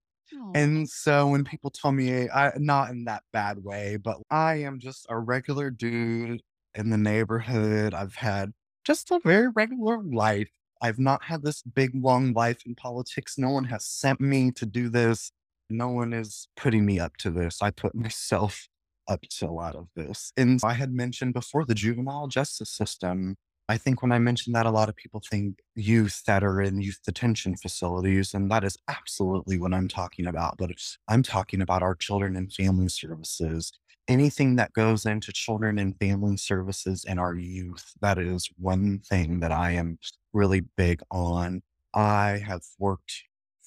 And 0.54 0.88
so 0.88 1.28
when 1.28 1.44
people 1.44 1.70
tell 1.70 1.92
me 1.92 2.28
I 2.28 2.52
not 2.56 2.90
in 2.90 3.04
that 3.04 3.22
bad 3.32 3.62
way, 3.62 3.96
but 3.96 4.18
I 4.30 4.56
am 4.56 4.80
just 4.80 5.06
a 5.08 5.16
regular 5.18 5.70
dude 5.70 6.42
in 6.74 6.90
the 6.90 6.98
neighborhood. 6.98 7.94
I've 7.94 8.16
had 8.16 8.52
just 8.84 9.10
a 9.10 9.20
very 9.24 9.48
regular 9.48 10.02
life. 10.02 10.50
I've 10.82 10.98
not 10.98 11.24
had 11.24 11.42
this 11.42 11.62
big, 11.62 11.92
long 11.94 12.32
life 12.32 12.58
in 12.66 12.74
politics. 12.74 13.38
No 13.38 13.50
one 13.50 13.64
has 13.64 13.86
sent 13.86 14.20
me 14.20 14.50
to 14.52 14.66
do 14.66 14.88
this. 14.88 15.30
No 15.70 15.88
one 15.88 16.12
is 16.12 16.48
putting 16.56 16.84
me 16.84 17.00
up 17.00 17.16
to 17.18 17.30
this. 17.30 17.62
I 17.62 17.70
put 17.70 17.94
myself 17.94 18.68
up 19.08 19.22
to 19.22 19.46
a 19.46 19.50
lot 19.52 19.76
of 19.76 19.88
this. 19.94 20.32
And 20.36 20.60
I 20.64 20.74
had 20.74 20.92
mentioned 20.92 21.34
before 21.34 21.64
the 21.64 21.74
juvenile 21.74 22.26
justice 22.26 22.70
system. 22.70 23.36
I 23.68 23.78
think 23.78 24.00
when 24.00 24.12
I 24.12 24.20
mentioned 24.20 24.54
that, 24.54 24.66
a 24.66 24.70
lot 24.70 24.88
of 24.88 24.94
people 24.94 25.20
think 25.28 25.58
youth 25.74 26.22
that 26.26 26.44
are 26.44 26.62
in 26.62 26.80
youth 26.80 27.00
detention 27.04 27.56
facilities, 27.56 28.32
and 28.32 28.48
that 28.50 28.62
is 28.62 28.76
absolutely 28.86 29.58
what 29.58 29.74
I'm 29.74 29.88
talking 29.88 30.26
about. 30.26 30.56
But 30.56 30.70
I'm 31.08 31.24
talking 31.24 31.60
about 31.60 31.82
our 31.82 31.96
children 31.96 32.36
and 32.36 32.52
family 32.52 32.88
services. 32.88 33.72
Anything 34.06 34.54
that 34.56 34.72
goes 34.72 35.04
into 35.04 35.32
children 35.32 35.80
and 35.80 35.98
family 35.98 36.36
services 36.36 37.04
and 37.08 37.18
our 37.18 37.34
youth, 37.34 37.92
that 38.00 38.18
is 38.18 38.48
one 38.56 39.00
thing 39.00 39.40
that 39.40 39.50
I 39.50 39.72
am 39.72 39.98
really 40.32 40.60
big 40.76 41.00
on. 41.10 41.62
I 41.92 42.42
have 42.46 42.62
worked 42.78 43.24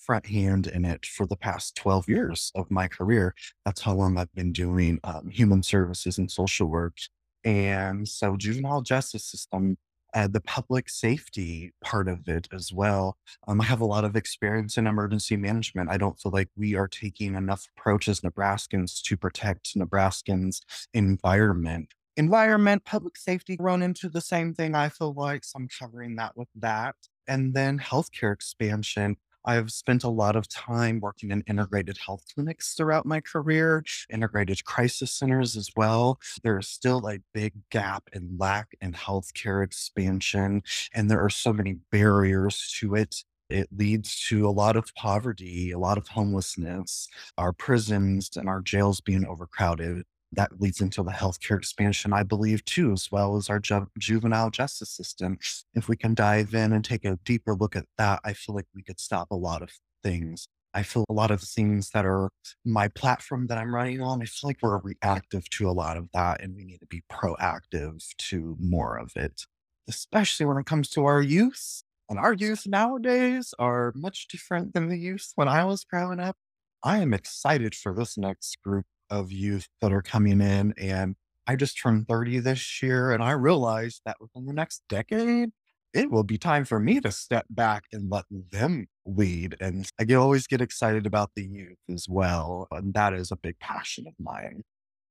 front 0.10 0.28
hand 0.28 0.66
in 0.66 0.86
it 0.86 1.06
for 1.06 1.26
the 1.28 1.36
past 1.36 1.76
12 1.76 2.08
years 2.08 2.54
of 2.56 2.72
my 2.72 2.88
career. 2.88 3.36
That's 3.66 3.82
how 3.82 3.96
long 3.96 4.18
I've 4.18 4.34
been 4.34 4.54
doing 4.54 5.00
um, 5.04 5.30
human 5.30 5.62
services 5.62 6.18
and 6.18 6.32
social 6.32 6.68
work. 6.68 6.96
And 7.44 8.08
so, 8.08 8.36
juvenile 8.38 8.82
justice 8.82 9.26
system, 9.26 9.78
uh, 10.14 10.28
the 10.28 10.42
public 10.42 10.90
safety 10.90 11.74
part 11.82 12.08
of 12.08 12.28
it 12.28 12.48
as 12.52 12.72
well. 12.74 13.18
Um, 13.48 13.62
I 13.62 13.66
have 13.66 13.82
a 13.82 13.86
lot 13.86 14.06
of 14.06 14.16
experience 14.16 14.78
in 14.78 14.88
emergency 14.88 15.38
management. 15.38 15.90
I 15.90 15.98
don't 15.98 16.20
feel 16.20 16.32
like 16.32 16.50
we 16.56 16.76
are 16.76 16.88
taking 16.88 17.36
enough 17.36 17.68
approaches, 17.78 18.22
Nebraskans 18.22 19.02
to 19.04 19.18
protect 19.18 19.76
Nebraskans' 19.76 20.62
environment. 20.94 21.94
Environment, 22.18 22.84
public 22.84 23.18
safety 23.18 23.56
run 23.60 23.82
into 23.82 24.10
the 24.10 24.22
same 24.22 24.54
thing, 24.54 24.76
I 24.76 24.90
feel 24.90 25.14
like. 25.14 25.46
So 25.46 25.58
I'm 25.58 25.70
covering 25.80 26.16
that 26.18 26.36
with 26.36 26.50
that. 26.56 26.96
And 27.28 27.54
then 27.54 27.80
healthcare 27.80 28.34
expansion. 28.34 29.16
I've 29.46 29.72
spent 29.72 30.04
a 30.04 30.10
lot 30.10 30.36
of 30.36 30.48
time 30.48 31.00
working 31.00 31.32
in 31.32 31.44
integrated 31.48 31.98
health 31.98 32.24
clinics 32.34 32.74
throughout 32.74 33.06
my 33.06 33.22
career, 33.22 33.84
integrated 34.10 34.64
crisis 34.66 35.12
centers 35.12 35.56
as 35.56 35.70
well. 35.76 36.20
There 36.44 36.58
is 36.60 36.68
still 36.68 37.08
a 37.08 37.20
big 37.34 37.54
gap 37.72 38.10
and 38.14 38.40
lack 38.40 38.76
in 38.82 38.94
healthcare 38.94 39.64
expansion, 39.64 40.64
and 40.94 41.10
there 41.10 41.24
are 41.24 41.30
so 41.30 41.54
many 41.54 41.78
barriers 41.92 42.76
to 42.80 42.96
it. 42.96 43.24
It 43.50 43.68
leads 43.76 44.24
to 44.28 44.48
a 44.48 44.52
lot 44.52 44.76
of 44.76 44.94
poverty, 44.94 45.72
a 45.72 45.80
lot 45.80 45.98
of 45.98 46.08
homelessness, 46.10 47.08
our 47.38 47.52
prisons 47.52 48.30
and 48.36 48.48
our 48.48 48.62
jails 48.62 49.02
being 49.02 49.26
overcrowded. 49.26 50.04
That 50.32 50.62
leads 50.62 50.80
into 50.80 51.02
the 51.02 51.12
healthcare 51.12 51.58
expansion, 51.58 52.14
I 52.14 52.24
believe, 52.24 52.64
too, 52.66 52.92
as 52.92 53.12
well 53.12 53.36
as 53.36 53.50
our 53.50 53.60
ju- 53.60 53.90
juvenile 53.98 54.52
justice 54.52 54.92
system. 54.92 55.40
If 55.74 55.90
we 55.90 55.98
can 55.98 56.14
dive 56.14 56.54
in 56.54 56.72
and 56.72 56.86
take 56.86 57.04
a 57.04 57.18
deeper 57.26 57.56
look 57.56 57.76
at 57.76 57.86
that, 57.98 58.20
I 58.24 58.34
feel 58.34 58.54
like 58.56 58.68
we 58.76 58.84
could 58.84 59.00
stop 59.00 59.32
a 59.32 59.36
lot 59.36 59.64
of 59.64 59.72
things. 60.04 60.48
I 60.74 60.84
feel 60.84 61.04
a 61.10 61.14
lot 61.14 61.32
of 61.32 61.42
things 61.42 61.90
that 61.92 62.06
are 62.06 62.30
my 62.64 62.90
platform 62.90 63.48
that 63.48 63.58
I'm 63.58 63.74
running 63.74 64.02
on, 64.02 64.22
I 64.22 64.26
feel 64.26 64.50
like 64.50 64.60
we're 64.62 64.78
reactive 64.78 65.50
to 65.52 65.68
a 65.68 65.72
lot 65.72 65.98
of 65.98 66.10
that, 66.14 66.42
and 66.42 66.56
we 66.56 66.64
need 66.64 66.80
to 66.82 66.86
be 66.86 67.02
proactive 67.12 68.04
to 68.30 68.56
more 68.60 68.98
of 68.98 69.12
it, 69.16 69.46
especially 69.88 70.46
when 70.46 70.58
it 70.58 70.66
comes 70.68 70.90
to 70.92 71.06
our 71.06 71.22
youth. 71.22 71.82
And 72.08 72.18
our 72.18 72.34
youth 72.34 72.66
nowadays 72.68 73.54
are 73.60 73.94
much 73.96 74.28
different 74.28 74.74
than 74.74 74.90
the 74.90 74.98
youth 74.98 75.32
when 75.36 75.48
I 75.48 75.64
was 75.66 75.84
growing 75.84 76.20
up. 76.20 76.38
I 76.84 77.00
am 77.00 77.14
excited 77.14 77.76
for 77.76 77.94
this 77.94 78.18
next 78.18 78.62
group 78.64 78.86
of 79.10 79.32
youth 79.32 79.68
that 79.82 79.92
are 79.92 80.02
coming 80.02 80.42
in. 80.42 80.74
And 80.78 81.16
I 81.48 81.56
just 81.56 81.82
turned 81.82 82.08
30 82.08 82.40
this 82.40 82.82
year, 82.84 83.12
and 83.12 83.24
I 83.24 83.32
realized 83.32 84.02
that 84.06 84.18
within 84.20 84.46
the 84.46 84.54
next 84.54 84.84
decade, 84.88 85.50
it 85.94 86.12
will 86.12 86.24
be 86.24 86.38
time 86.38 86.66
for 86.66 86.80
me 86.80 87.00
to 87.00 87.12
step 87.12 87.46
back 87.50 87.86
and 87.92 88.12
let 88.12 88.26
them 88.30 88.88
lead. 89.06 89.56
And 89.60 89.90
I 90.00 90.14
always 90.14 90.46
get 90.46 90.62
excited 90.62 91.08
about 91.08 91.32
the 91.36 91.44
youth 91.44 91.80
as 91.92 92.08
well. 92.08 92.68
And 92.72 92.94
that 92.94 93.14
is 93.14 93.32
a 93.32 93.36
big 93.36 93.58
passion 93.60 94.06
of 94.08 94.14
mine. 94.20 94.62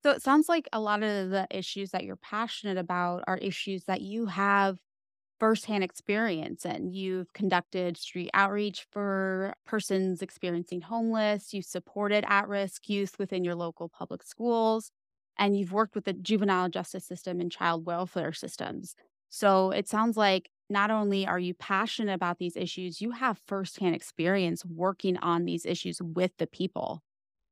So 0.05 0.13
it 0.13 0.23
sounds 0.23 0.49
like 0.49 0.69
a 0.73 0.79
lot 0.79 1.03
of 1.03 1.31
the 1.31 1.49
issues 1.51 1.91
that 1.91 2.05
you're 2.05 2.17
passionate 2.17 2.79
about 2.79 3.25
are 3.27 3.37
issues 3.39 3.85
that 3.87 4.01
you 4.01 4.27
have 4.27 4.79
firsthand 5.41 5.85
experience 5.85 6.65
and 6.67 6.95
You've 6.95 7.33
conducted 7.33 7.97
street 7.97 8.31
outreach 8.35 8.87
for 8.91 9.55
persons 9.67 10.23
experiencing 10.23 10.81
homeless, 10.83 11.55
you've 11.55 11.65
supported 11.67 12.25
at 12.29 12.49
risk 12.49 12.89
youth 12.89 13.19
within 13.19 13.45
your 13.45 13.55
local 13.55 13.89
public 13.89 14.23
schools, 14.23 14.91
and 15.39 15.57
you've 15.57 15.73
worked 15.73 15.95
with 15.95 16.05
the 16.05 16.13
juvenile 16.13 16.69
justice 16.69 17.05
system 17.07 17.41
and 17.41 17.53
child 17.53 17.87
welfare 17.87 18.33
systems. 18.33 18.95
So 19.31 19.71
it 19.71 19.89
sounds 19.89 20.17
like 20.17 20.51
not 20.71 20.91
only 20.91 21.27
are 21.27 21.39
you 21.39 21.55
passionate 21.55 22.13
about 22.15 22.39
these 22.39 22.57
issues, 22.57 23.01
you 23.01 23.13
have 23.13 23.41
firsthand 23.47 23.95
experience 23.95 24.65
working 24.65 25.17
on 25.19 25.45
these 25.45 25.65
issues 25.65 26.01
with 26.03 26.33
the 26.39 26.47
people. 26.47 27.03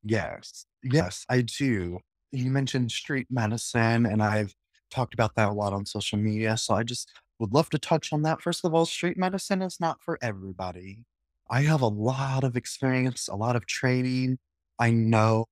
Yes. 0.02 0.66
Yes, 0.82 1.24
I 1.28 1.42
do. 1.42 1.98
You 2.32 2.50
mentioned 2.50 2.92
street 2.92 3.26
medicine, 3.30 4.06
and 4.06 4.22
I've 4.22 4.54
talked 4.90 5.14
about 5.14 5.34
that 5.34 5.48
a 5.48 5.52
lot 5.52 5.72
on 5.72 5.86
social 5.86 6.18
media. 6.18 6.56
So 6.56 6.74
I 6.74 6.82
just 6.82 7.10
would 7.38 7.52
love 7.52 7.70
to 7.70 7.78
touch 7.78 8.12
on 8.12 8.22
that. 8.22 8.40
First 8.40 8.64
of 8.64 8.74
all, 8.74 8.86
street 8.86 9.16
medicine 9.16 9.62
is 9.62 9.78
not 9.80 10.02
for 10.02 10.18
everybody. 10.22 11.04
I 11.50 11.62
have 11.62 11.80
a 11.80 11.88
lot 11.88 12.44
of 12.44 12.56
experience, 12.56 13.28
a 13.28 13.36
lot 13.36 13.56
of 13.56 13.66
training. 13.66 14.38
I 14.78 14.90
know 14.90 15.46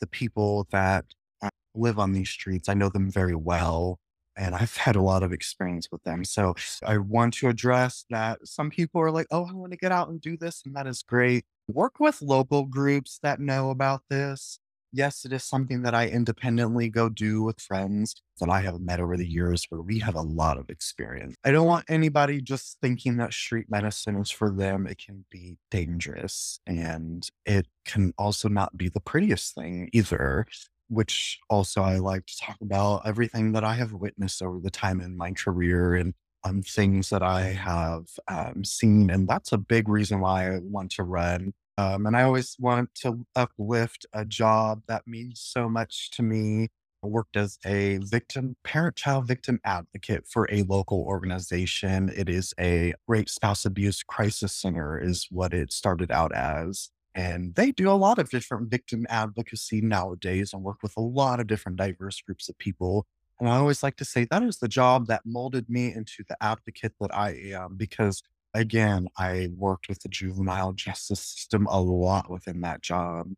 the 0.00 0.06
people 0.06 0.66
that 0.70 1.04
uh, 1.42 1.50
live 1.74 1.98
on 1.98 2.12
these 2.12 2.30
streets, 2.30 2.68
I 2.68 2.74
know 2.74 2.88
them 2.88 3.10
very 3.10 3.34
well. 3.34 3.98
And 4.36 4.54
I've 4.54 4.76
had 4.76 4.96
a 4.96 5.02
lot 5.02 5.22
of 5.22 5.32
experience 5.32 5.88
with 5.92 6.02
them. 6.04 6.24
So 6.24 6.54
I 6.86 6.96
want 6.98 7.34
to 7.34 7.48
address 7.48 8.06
that 8.10 8.46
some 8.46 8.70
people 8.70 9.00
are 9.00 9.10
like, 9.10 9.26
oh, 9.30 9.46
I 9.46 9.52
want 9.52 9.72
to 9.72 9.78
get 9.78 9.92
out 9.92 10.08
and 10.08 10.20
do 10.20 10.36
this. 10.36 10.62
And 10.64 10.74
that 10.76 10.86
is 10.86 11.02
great. 11.02 11.44
Work 11.68 12.00
with 12.00 12.22
local 12.22 12.64
groups 12.64 13.18
that 13.22 13.38
know 13.40 13.70
about 13.70 14.02
this. 14.08 14.58
Yes, 14.92 15.24
it 15.24 15.32
is 15.32 15.44
something 15.44 15.82
that 15.82 15.94
I 15.94 16.08
independently 16.08 16.88
go 16.88 17.08
do 17.08 17.42
with 17.44 17.60
friends 17.60 18.16
that 18.40 18.48
I 18.48 18.60
have 18.62 18.80
met 18.80 18.98
over 18.98 19.16
the 19.16 19.28
years 19.28 19.64
where 19.68 19.80
we 19.80 20.00
have 20.00 20.16
a 20.16 20.20
lot 20.22 20.58
of 20.58 20.68
experience. 20.68 21.36
I 21.44 21.52
don't 21.52 21.66
want 21.66 21.84
anybody 21.88 22.40
just 22.40 22.78
thinking 22.80 23.16
that 23.18 23.32
street 23.32 23.66
medicine 23.70 24.16
is 24.16 24.30
for 24.32 24.50
them. 24.50 24.88
It 24.88 24.98
can 24.98 25.24
be 25.30 25.58
dangerous 25.70 26.58
and 26.66 27.24
it 27.46 27.68
can 27.84 28.12
also 28.18 28.48
not 28.48 28.76
be 28.76 28.88
the 28.88 29.00
prettiest 29.00 29.54
thing 29.54 29.90
either, 29.92 30.44
which 30.88 31.38
also 31.48 31.82
I 31.82 31.98
like 31.98 32.26
to 32.26 32.36
talk 32.40 32.56
about 32.60 33.02
everything 33.06 33.52
that 33.52 33.62
I 33.62 33.74
have 33.74 33.92
witnessed 33.92 34.42
over 34.42 34.58
the 34.58 34.70
time 34.70 35.00
in 35.00 35.16
my 35.16 35.30
career 35.30 35.94
and 35.94 36.14
um, 36.42 36.62
things 36.62 37.10
that 37.10 37.22
I 37.22 37.42
have 37.42 38.06
um, 38.26 38.64
seen. 38.64 39.08
And 39.10 39.28
that's 39.28 39.52
a 39.52 39.58
big 39.58 39.88
reason 39.88 40.18
why 40.20 40.52
I 40.52 40.58
want 40.62 40.90
to 40.92 41.04
run 41.04 41.52
um, 41.78 42.06
and 42.06 42.16
I 42.16 42.22
always 42.22 42.56
want 42.58 42.94
to 42.96 43.26
uplift 43.34 44.06
a 44.12 44.24
job 44.24 44.82
that 44.88 45.06
means 45.06 45.40
so 45.40 45.68
much 45.68 46.10
to 46.12 46.22
me. 46.22 46.68
I 47.02 47.06
worked 47.06 47.36
as 47.36 47.58
a 47.64 47.98
victim, 48.02 48.56
parent 48.62 48.96
child 48.96 49.26
victim 49.26 49.58
advocate 49.64 50.26
for 50.28 50.46
a 50.52 50.62
local 50.64 51.00
organization. 51.00 52.10
It 52.14 52.28
is 52.28 52.52
a 52.60 52.94
rape 53.08 53.30
spouse 53.30 53.64
abuse 53.64 54.02
crisis 54.02 54.52
center, 54.52 54.98
is 55.02 55.26
what 55.30 55.54
it 55.54 55.72
started 55.72 56.10
out 56.10 56.34
as. 56.34 56.90
And 57.14 57.54
they 57.54 57.72
do 57.72 57.90
a 57.90 57.92
lot 57.92 58.18
of 58.18 58.30
different 58.30 58.70
victim 58.70 59.06
advocacy 59.08 59.80
nowadays 59.80 60.52
and 60.52 60.62
work 60.62 60.82
with 60.82 60.92
a 60.96 61.00
lot 61.00 61.40
of 61.40 61.46
different 61.46 61.78
diverse 61.78 62.20
groups 62.20 62.48
of 62.48 62.58
people. 62.58 63.06
And 63.40 63.48
I 63.48 63.56
always 63.56 63.82
like 63.82 63.96
to 63.96 64.04
say 64.04 64.26
that 64.30 64.42
is 64.42 64.58
the 64.58 64.68
job 64.68 65.06
that 65.06 65.22
molded 65.24 65.70
me 65.70 65.92
into 65.92 66.22
the 66.28 66.36
advocate 66.42 66.92
that 67.00 67.14
I 67.14 67.30
am 67.30 67.76
because 67.76 68.22
Again, 68.54 69.08
I 69.16 69.48
worked 69.56 69.88
with 69.88 70.00
the 70.02 70.08
juvenile 70.08 70.72
justice 70.72 71.20
system 71.20 71.66
a 71.66 71.80
lot 71.80 72.30
within 72.30 72.60
that 72.62 72.82
job. 72.82 73.32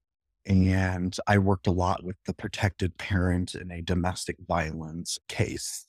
And 0.47 1.17
I 1.27 1.39
worked 1.39 1.67
a 1.67 1.73
lot 1.73 2.03
with 2.03 2.17
the 2.27 2.35
protected 2.35 2.99
parent 2.99 3.55
in 3.55 3.71
a 3.71 3.83
domestic 3.83 4.37
violence 4.49 5.19
case 5.29 5.87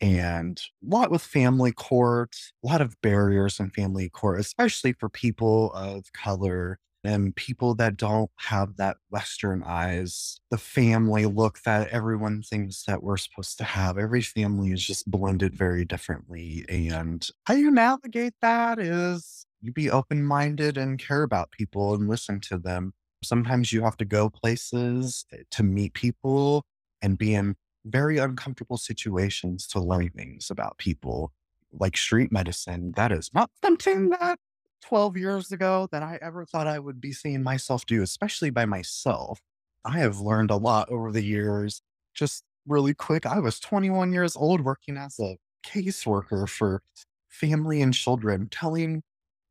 and 0.00 0.60
a 0.84 0.94
lot 0.94 1.10
with 1.10 1.22
family 1.22 1.72
court, 1.72 2.36
a 2.64 2.68
lot 2.68 2.80
of 2.82 3.00
barriers 3.02 3.60
in 3.60 3.70
family 3.70 4.08
court, 4.10 4.40
especially 4.40 4.92
for 4.94 5.08
people 5.08 5.72
of 5.74 6.12
color 6.12 6.78
and 7.04 7.34
people 7.34 7.74
that 7.74 7.96
don't 7.96 8.30
have 8.36 8.76
that 8.76 8.96
Western 9.10 9.62
eyes, 9.64 10.40
the 10.50 10.58
family 10.58 11.26
look 11.26 11.60
that 11.62 11.88
everyone 11.88 12.42
thinks 12.42 12.84
that 12.84 13.02
we're 13.02 13.16
supposed 13.16 13.58
to 13.58 13.64
have. 13.64 13.98
Every 13.98 14.22
family 14.22 14.70
is 14.70 14.86
just 14.86 15.10
blended 15.10 15.54
very 15.54 15.84
differently. 15.84 16.64
And 16.68 17.26
how 17.44 17.54
you 17.54 17.70
navigate 17.70 18.34
that 18.40 18.78
is 18.78 19.46
you 19.60 19.72
be 19.72 19.90
open 19.90 20.24
minded 20.24 20.76
and 20.76 20.98
care 20.98 21.22
about 21.22 21.50
people 21.50 21.94
and 21.94 22.08
listen 22.08 22.40
to 22.40 22.58
them. 22.58 22.92
Sometimes 23.24 23.72
you 23.72 23.82
have 23.82 23.96
to 23.98 24.04
go 24.04 24.30
places 24.30 25.24
eh, 25.32 25.38
to 25.52 25.62
meet 25.62 25.94
people 25.94 26.64
and 27.00 27.18
be 27.18 27.34
in 27.34 27.56
very 27.84 28.18
uncomfortable 28.18 28.76
situations 28.76 29.66
to 29.68 29.80
learn 29.80 30.10
things 30.10 30.50
about 30.50 30.78
people 30.78 31.32
like 31.72 31.96
street 31.96 32.30
medicine. 32.30 32.92
That 32.96 33.12
is 33.12 33.30
not 33.34 33.50
something 33.64 34.10
that 34.10 34.38
12 34.82 35.16
years 35.16 35.52
ago 35.52 35.88
that 35.92 36.02
I 36.02 36.18
ever 36.20 36.44
thought 36.44 36.66
I 36.66 36.78
would 36.78 37.00
be 37.00 37.12
seeing 37.12 37.42
myself 37.42 37.86
do, 37.86 38.02
especially 38.02 38.50
by 38.50 38.64
myself. 38.66 39.40
I 39.84 39.98
have 39.98 40.20
learned 40.20 40.50
a 40.50 40.56
lot 40.56 40.90
over 40.90 41.10
the 41.12 41.22
years. 41.22 41.82
Just 42.14 42.44
really 42.66 42.94
quick, 42.94 43.26
I 43.26 43.38
was 43.38 43.58
21 43.60 44.12
years 44.12 44.36
old 44.36 44.62
working 44.62 44.96
as 44.96 45.18
a 45.18 45.36
caseworker 45.66 46.48
for 46.48 46.82
family 47.28 47.82
and 47.82 47.94
children, 47.94 48.48
telling 48.50 49.02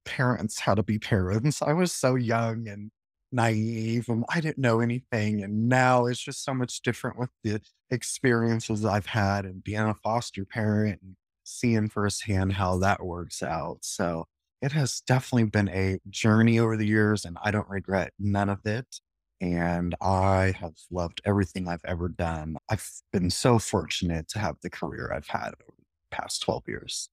parents 0.05 0.59
how 0.59 0.75
to 0.75 0.83
be 0.83 0.99
parents. 0.99 1.61
I 1.61 1.73
was 1.73 1.91
so 1.91 2.15
young 2.15 2.67
and 2.67 2.91
naive 3.31 4.09
and 4.09 4.25
I 4.29 4.41
didn't 4.41 4.59
know 4.59 4.79
anything. 4.81 5.43
And 5.43 5.69
now 5.69 6.05
it's 6.05 6.19
just 6.19 6.43
so 6.43 6.53
much 6.53 6.81
different 6.81 7.17
with 7.17 7.29
the 7.43 7.61
experiences 7.89 8.85
I've 8.85 9.05
had 9.07 9.45
and 9.45 9.63
being 9.63 9.79
a 9.79 9.93
foster 9.93 10.45
parent 10.45 11.01
and 11.01 11.15
seeing 11.43 11.89
firsthand 11.89 12.53
how 12.53 12.77
that 12.79 13.03
works 13.03 13.41
out. 13.43 13.79
So 13.81 14.27
it 14.61 14.71
has 14.73 15.01
definitely 15.01 15.45
been 15.49 15.69
a 15.69 15.99
journey 16.09 16.59
over 16.59 16.77
the 16.77 16.85
years 16.87 17.25
and 17.25 17.37
I 17.43 17.51
don't 17.51 17.69
regret 17.69 18.13
none 18.19 18.49
of 18.49 18.65
it. 18.65 18.99
And 19.39 19.95
I 20.01 20.53
have 20.59 20.75
loved 20.91 21.21
everything 21.25 21.67
I've 21.67 21.83
ever 21.85 22.09
done. 22.09 22.57
I've 22.69 22.87
been 23.11 23.31
so 23.31 23.57
fortunate 23.57 24.27
to 24.29 24.39
have 24.39 24.57
the 24.61 24.69
career 24.69 25.11
I've 25.13 25.27
had 25.27 25.49
over 25.61 25.73
the 25.77 25.85
past 26.15 26.41
12 26.43 26.63
years. 26.67 27.09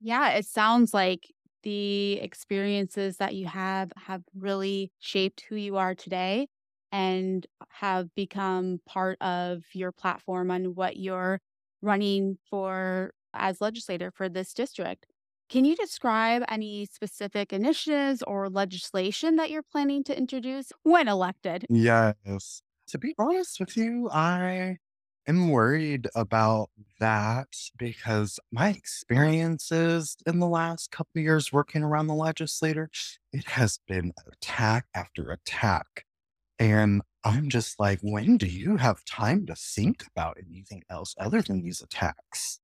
Yeah, 0.00 0.30
it 0.32 0.46
sounds 0.46 0.92
like 0.94 1.32
the 1.62 2.14
experiences 2.20 3.16
that 3.16 3.34
you 3.34 3.46
have 3.46 3.92
have 3.96 4.22
really 4.34 4.92
shaped 4.98 5.42
who 5.48 5.56
you 5.56 5.76
are 5.76 5.94
today 5.94 6.48
and 6.92 7.46
have 7.70 8.14
become 8.14 8.80
part 8.86 9.20
of 9.20 9.64
your 9.74 9.92
platform 9.92 10.50
on 10.50 10.74
what 10.74 10.96
you're 10.96 11.40
running 11.82 12.38
for 12.48 13.12
as 13.34 13.60
legislator 13.60 14.10
for 14.10 14.28
this 14.28 14.54
district. 14.54 15.06
Can 15.48 15.64
you 15.64 15.76
describe 15.76 16.44
any 16.48 16.86
specific 16.86 17.52
initiatives 17.52 18.22
or 18.22 18.48
legislation 18.48 19.36
that 19.36 19.50
you're 19.50 19.62
planning 19.62 20.02
to 20.04 20.16
introduce 20.16 20.72
when 20.82 21.08
elected? 21.08 21.66
Yes. 21.68 22.62
To 22.88 22.98
be 22.98 23.14
honest 23.18 23.58
with 23.60 23.76
you, 23.76 24.08
I 24.10 24.78
am 25.26 25.50
worried 25.50 26.08
about 26.14 26.70
that 27.00 27.48
because 27.76 28.38
my 28.52 28.70
experiences 28.70 30.16
in 30.26 30.38
the 30.38 30.46
last 30.46 30.90
couple 30.92 31.18
of 31.18 31.22
years 31.24 31.52
working 31.52 31.82
around 31.82 32.06
the 32.06 32.14
legislator, 32.14 32.90
it 33.32 33.44
has 33.46 33.78
been 33.88 34.12
attack 34.26 34.86
after 34.94 35.30
attack. 35.32 36.06
And 36.58 37.02
I'm 37.24 37.50
just 37.50 37.80
like, 37.80 38.00
when 38.02 38.38
do 38.38 38.46
you 38.46 38.76
have 38.78 39.04
time 39.06 39.46
to 39.46 39.56
think 39.56 40.04
about 40.08 40.38
anything 40.38 40.82
else 40.90 41.14
other 41.18 41.42
than 41.42 41.62
these 41.62 41.82
attacks? 41.82 42.60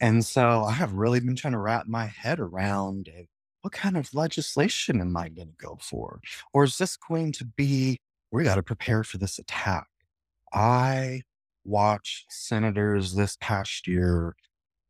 And 0.00 0.24
so 0.24 0.64
I 0.64 0.72
have 0.72 0.92
really 0.92 1.20
been 1.20 1.36
trying 1.36 1.52
to 1.52 1.58
wrap 1.58 1.86
my 1.86 2.06
head 2.06 2.38
around 2.38 3.08
it. 3.08 3.28
What 3.62 3.72
kind 3.72 3.96
of 3.96 4.14
legislation 4.14 5.00
am 5.00 5.16
I 5.16 5.28
going 5.28 5.48
to 5.48 5.54
go 5.66 5.78
for? 5.80 6.20
Or 6.52 6.64
is 6.64 6.78
this 6.78 6.96
going 6.96 7.32
to 7.32 7.44
be, 7.44 7.98
we 8.30 8.44
got 8.44 8.56
to 8.56 8.62
prepare 8.62 9.02
for 9.02 9.18
this 9.18 9.38
attack? 9.38 9.88
I 10.52 11.22
watched 11.64 12.26
senators 12.30 13.14
this 13.14 13.36
past 13.40 13.88
year 13.88 14.36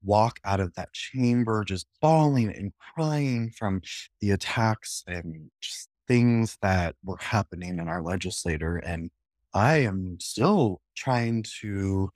walk 0.04 0.38
out 0.44 0.60
of 0.60 0.74
that 0.74 0.92
chamber 0.92 1.64
just 1.64 1.86
bawling 2.00 2.54
and 2.54 2.72
crying 2.78 3.50
from 3.50 3.82
the 4.20 4.30
attacks 4.30 5.02
and 5.06 5.50
just 5.60 5.88
things 6.06 6.58
that 6.62 6.94
were 7.04 7.16
happening 7.18 7.78
in 7.78 7.88
our 7.88 8.02
legislature. 8.02 8.76
And 8.76 9.10
I 9.52 9.78
am 9.78 10.18
still 10.20 10.80
trying 10.94 11.44
to 11.60 12.10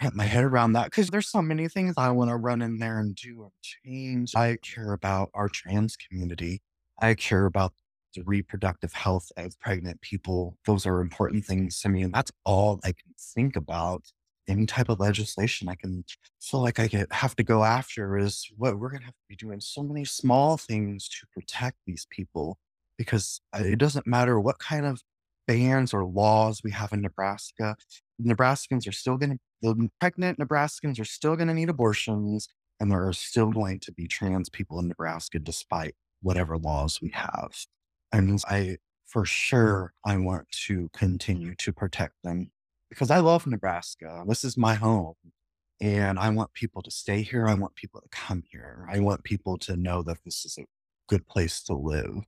wrap 0.00 0.14
my 0.14 0.24
head 0.24 0.44
around 0.44 0.72
that 0.72 0.86
because 0.86 1.08
there's 1.08 1.28
so 1.28 1.42
many 1.42 1.68
things 1.68 1.94
I 1.96 2.10
want 2.10 2.30
to 2.30 2.36
run 2.36 2.62
in 2.62 2.78
there 2.78 2.98
and 2.98 3.14
do 3.14 3.42
and 3.42 3.52
change. 3.62 4.34
I 4.34 4.58
care 4.62 4.92
about 4.92 5.30
our 5.34 5.48
trans 5.48 5.96
community. 5.96 6.60
I 7.00 7.14
care 7.14 7.46
about 7.46 7.72
the 8.14 8.22
reproductive 8.24 8.92
health 8.92 9.30
of 9.36 9.58
pregnant 9.60 10.00
people. 10.00 10.56
Those 10.66 10.86
are 10.86 11.00
important 11.00 11.44
things 11.44 11.80
to 11.80 11.88
me. 11.88 12.02
And 12.02 12.12
that's 12.12 12.32
all 12.44 12.80
I 12.84 12.88
can 12.88 13.14
think 13.18 13.56
about. 13.56 14.04
Any 14.48 14.64
type 14.64 14.88
of 14.88 14.98
legislation 14.98 15.68
I 15.68 15.74
can 15.74 16.04
feel 16.40 16.62
like 16.62 16.78
I 16.78 16.86
get, 16.86 17.12
have 17.12 17.36
to 17.36 17.42
go 17.42 17.64
after 17.64 18.16
is 18.16 18.48
what 18.56 18.78
we're 18.78 18.88
going 18.88 19.00
to 19.00 19.06
have 19.06 19.14
to 19.14 19.28
be 19.28 19.36
doing 19.36 19.60
so 19.60 19.82
many 19.82 20.06
small 20.06 20.56
things 20.56 21.06
to 21.08 21.26
protect 21.34 21.76
these 21.86 22.06
people 22.10 22.58
because 22.96 23.42
uh, 23.54 23.62
it 23.62 23.78
doesn't 23.78 24.06
matter 24.06 24.40
what 24.40 24.58
kind 24.58 24.86
of 24.86 25.02
bans 25.46 25.92
or 25.92 26.04
laws 26.04 26.62
we 26.64 26.70
have 26.70 26.92
in 26.94 27.02
Nebraska. 27.02 27.76
Nebraskans 28.22 28.88
are 28.88 28.92
still 28.92 29.16
going 29.16 29.38
to, 29.38 29.38
the 29.62 29.88
pregnant 30.00 30.38
Nebraskans 30.38 31.00
are 31.00 31.04
still 31.04 31.36
going 31.36 31.48
to 31.48 31.54
need 31.54 31.68
abortions 31.68 32.48
and 32.80 32.90
there 32.90 33.06
are 33.06 33.12
still 33.12 33.50
going 33.50 33.80
to 33.80 33.92
be 33.92 34.06
trans 34.06 34.48
people 34.48 34.78
in 34.78 34.88
Nebraska 34.88 35.38
despite 35.38 35.94
whatever 36.22 36.56
laws 36.56 37.00
we 37.00 37.10
have. 37.10 37.66
And 38.12 38.40
I, 38.48 38.78
for 39.06 39.24
sure, 39.24 39.92
I 40.04 40.16
want 40.16 40.50
to 40.66 40.90
continue 40.94 41.54
to 41.56 41.72
protect 41.72 42.14
them 42.22 42.50
because 42.88 43.10
I 43.10 43.18
love 43.18 43.46
Nebraska. 43.46 44.24
This 44.26 44.44
is 44.44 44.56
my 44.56 44.74
home. 44.74 45.14
And 45.80 46.18
I 46.18 46.30
want 46.30 46.52
people 46.54 46.82
to 46.82 46.90
stay 46.90 47.22
here. 47.22 47.46
I 47.46 47.54
want 47.54 47.76
people 47.76 48.00
to 48.00 48.08
come 48.10 48.42
here. 48.50 48.86
I 48.90 48.98
want 48.98 49.22
people 49.22 49.58
to 49.58 49.76
know 49.76 50.02
that 50.02 50.18
this 50.24 50.44
is 50.44 50.58
a 50.58 50.64
good 51.08 51.26
place 51.28 51.62
to 51.64 51.74
live. 51.74 52.24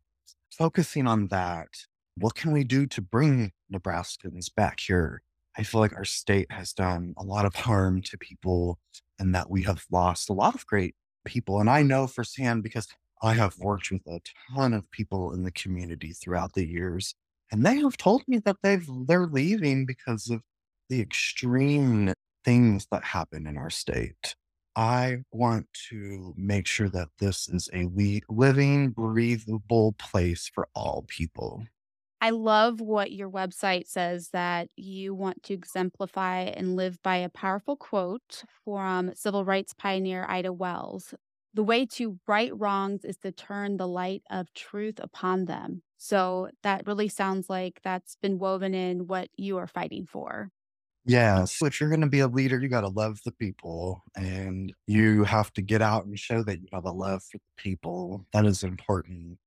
Focusing 0.57 1.09
on 1.09 1.29
that, 1.29 1.69
what 2.17 2.35
can 2.35 2.53
we 2.53 2.63
do 2.63 2.87
to 2.87 3.01
bring 3.01 3.53
Nebraskans 3.73 4.55
back 4.55 4.81
here? 4.81 5.23
I 5.61 5.63
feel 5.63 5.83
like 5.83 5.95
our 5.95 6.07
state 6.07 6.51
has 6.51 6.73
done 6.73 7.13
a 7.19 7.23
lot 7.23 7.45
of 7.45 7.55
harm 7.55 8.01
to 8.05 8.17
people 8.17 8.79
and 9.19 9.35
that 9.35 9.51
we 9.51 9.63
have 9.65 9.85
lost 9.91 10.31
a 10.31 10.33
lot 10.33 10.55
of 10.55 10.65
great 10.65 10.95
people. 11.27 11.61
And 11.61 11.69
I 11.69 11.83
know 11.83 12.07
firsthand 12.07 12.63
because 12.63 12.89
I 13.21 13.35
have 13.35 13.59
worked 13.59 13.91
with 13.91 14.01
a 14.07 14.23
ton 14.55 14.73
of 14.73 14.91
people 14.91 15.35
in 15.35 15.43
the 15.43 15.51
community 15.51 16.15
throughout 16.15 16.55
the 16.55 16.67
years, 16.67 17.15
and 17.53 17.67
they 17.67 17.77
have 17.77 17.99
told 17.99 18.23
me 18.27 18.39
that 18.39 18.57
they've 18.63 18.89
they're 19.07 19.27
leaving 19.27 19.85
because 19.85 20.31
of 20.31 20.41
the 20.89 21.03
extreme 21.03 22.15
things 22.43 22.87
that 22.91 23.05
happen 23.05 23.47
in 23.47 23.59
our 23.59 23.69
state. 23.69 24.37
I 24.77 25.19
want 25.31 25.67
to 25.91 26.33
make 26.39 26.67
sure 26.67 26.89
that 26.89 27.09
this 27.19 27.51
is 27.51 27.69
a 27.75 27.87
le- 27.93 28.35
living, 28.35 28.93
breathable 28.93 29.93
place 29.99 30.51
for 30.55 30.69
all 30.75 31.05
people. 31.07 31.65
I 32.21 32.31
love 32.31 32.81
what 32.81 33.13
your 33.13 33.31
website 33.31 33.87
says 33.87 34.29
that 34.31 34.69
you 34.77 35.15
want 35.15 35.43
to 35.45 35.55
exemplify 35.55 36.41
and 36.41 36.77
live 36.77 37.03
by 37.03 37.17
a 37.17 37.31
powerful 37.31 37.77
quote 37.77 38.45
from 38.65 39.15
civil 39.15 39.45
rights 39.45 39.73
pioneer 39.73 40.27
Ida 40.29 40.53
Wells. 40.53 41.15
The 41.55 41.63
way 41.65 41.87
to 41.87 42.21
right 42.27 42.57
wrongs 42.57 43.05
is 43.05 43.17
to 43.19 43.33
turn 43.33 43.77
the 43.79 43.89
light 43.89 44.23
of 44.31 44.53
truth 44.53 45.01
upon 45.01 45.47
them. 45.47 45.83
So 45.97 46.51
that 46.63 46.87
really 46.87 47.09
sounds 47.09 47.49
like 47.49 47.81
that's 47.83 48.17
been 48.17 48.39
woven 48.39 48.75
in 48.75 49.07
what 49.07 49.29
you 49.37 49.57
are 49.57 49.67
fighting 49.67 50.07
for. 50.07 50.51
Yeah. 51.05 51.45
So 51.47 51.67
if 51.67 51.81
you're 51.81 51.89
going 51.89 52.03
to 52.03 52.07
be 52.07 52.21
a 52.21 52.29
leader, 52.29 52.59
you 52.61 52.69
got 52.69 52.83
to 52.83 52.89
love 52.89 53.21
the 53.25 53.33
people 53.33 54.03
and 54.17 54.73
you 54.87 55.25
have 55.25 55.53
to 55.55 55.63
get 55.63 55.81
out 55.81 56.05
and 56.05 56.19
show 56.19 56.43
that 56.43 56.61
you 56.61 56.69
have 56.73 56.85
a 56.85 56.93
love 56.93 57.23
for 57.25 57.39
the 57.39 57.63
people. 57.63 58.27
That 58.33 58.45
is 58.45 58.63
important. 58.63 59.39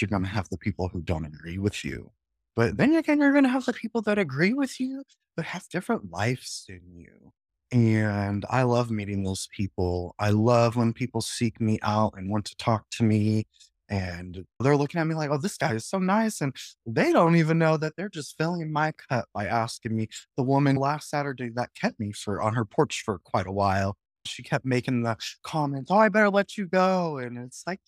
You're 0.00 0.08
going 0.08 0.22
to 0.24 0.28
have 0.28 0.48
the 0.48 0.58
people 0.58 0.88
who 0.88 1.02
don't 1.02 1.26
agree 1.26 1.58
with 1.58 1.84
you. 1.84 2.10
But 2.54 2.76
then 2.76 2.94
again, 2.94 3.20
you're 3.20 3.32
going 3.32 3.44
to 3.44 3.50
have 3.50 3.64
the 3.64 3.72
people 3.72 4.02
that 4.02 4.18
agree 4.18 4.52
with 4.52 4.78
you, 4.78 5.04
but 5.36 5.46
have 5.46 5.68
different 5.68 6.10
lives 6.10 6.64
than 6.68 6.80
you. 6.94 7.32
And 7.72 8.44
I 8.50 8.64
love 8.64 8.90
meeting 8.90 9.24
those 9.24 9.48
people. 9.56 10.14
I 10.18 10.30
love 10.30 10.76
when 10.76 10.92
people 10.92 11.22
seek 11.22 11.60
me 11.60 11.78
out 11.82 12.12
and 12.16 12.30
want 12.30 12.44
to 12.46 12.56
talk 12.56 12.84
to 12.92 13.04
me. 13.04 13.46
And 13.88 14.44
they're 14.60 14.76
looking 14.76 15.00
at 15.00 15.06
me 15.06 15.14
like, 15.14 15.30
oh, 15.30 15.38
this 15.38 15.56
guy 15.56 15.74
is 15.74 15.86
so 15.86 15.98
nice. 15.98 16.40
And 16.42 16.54
they 16.86 17.12
don't 17.12 17.36
even 17.36 17.58
know 17.58 17.78
that 17.78 17.94
they're 17.96 18.10
just 18.10 18.36
filling 18.36 18.70
my 18.70 18.92
cup 18.92 19.26
by 19.32 19.46
asking 19.46 19.96
me. 19.96 20.08
The 20.36 20.42
woman 20.42 20.76
last 20.76 21.08
Saturday 21.08 21.50
that 21.54 21.74
kept 21.74 21.98
me 21.98 22.12
for 22.12 22.42
on 22.42 22.54
her 22.54 22.64
porch 22.66 23.02
for 23.04 23.18
quite 23.18 23.46
a 23.46 23.52
while, 23.52 23.96
she 24.26 24.42
kept 24.42 24.64
making 24.66 25.02
the 25.02 25.16
comments, 25.42 25.90
oh, 25.90 25.96
I 25.98 26.10
better 26.10 26.30
let 26.30 26.56
you 26.58 26.66
go. 26.66 27.16
And 27.18 27.38
it's 27.38 27.64
like, 27.66 27.80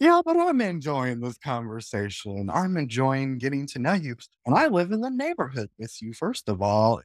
yeah, 0.00 0.22
but 0.24 0.36
I'm 0.36 0.60
enjoying 0.62 1.20
this 1.20 1.36
conversation. 1.38 2.48
I'm 2.50 2.76
enjoying 2.78 3.38
getting 3.38 3.66
to 3.68 3.78
know 3.78 3.92
you. 3.92 4.16
And 4.46 4.54
I 4.56 4.68
live 4.68 4.92
in 4.92 5.02
the 5.02 5.10
neighborhood 5.10 5.70
with 5.78 6.00
you, 6.00 6.14
first 6.14 6.48
of 6.48 6.62
all. 6.62 7.02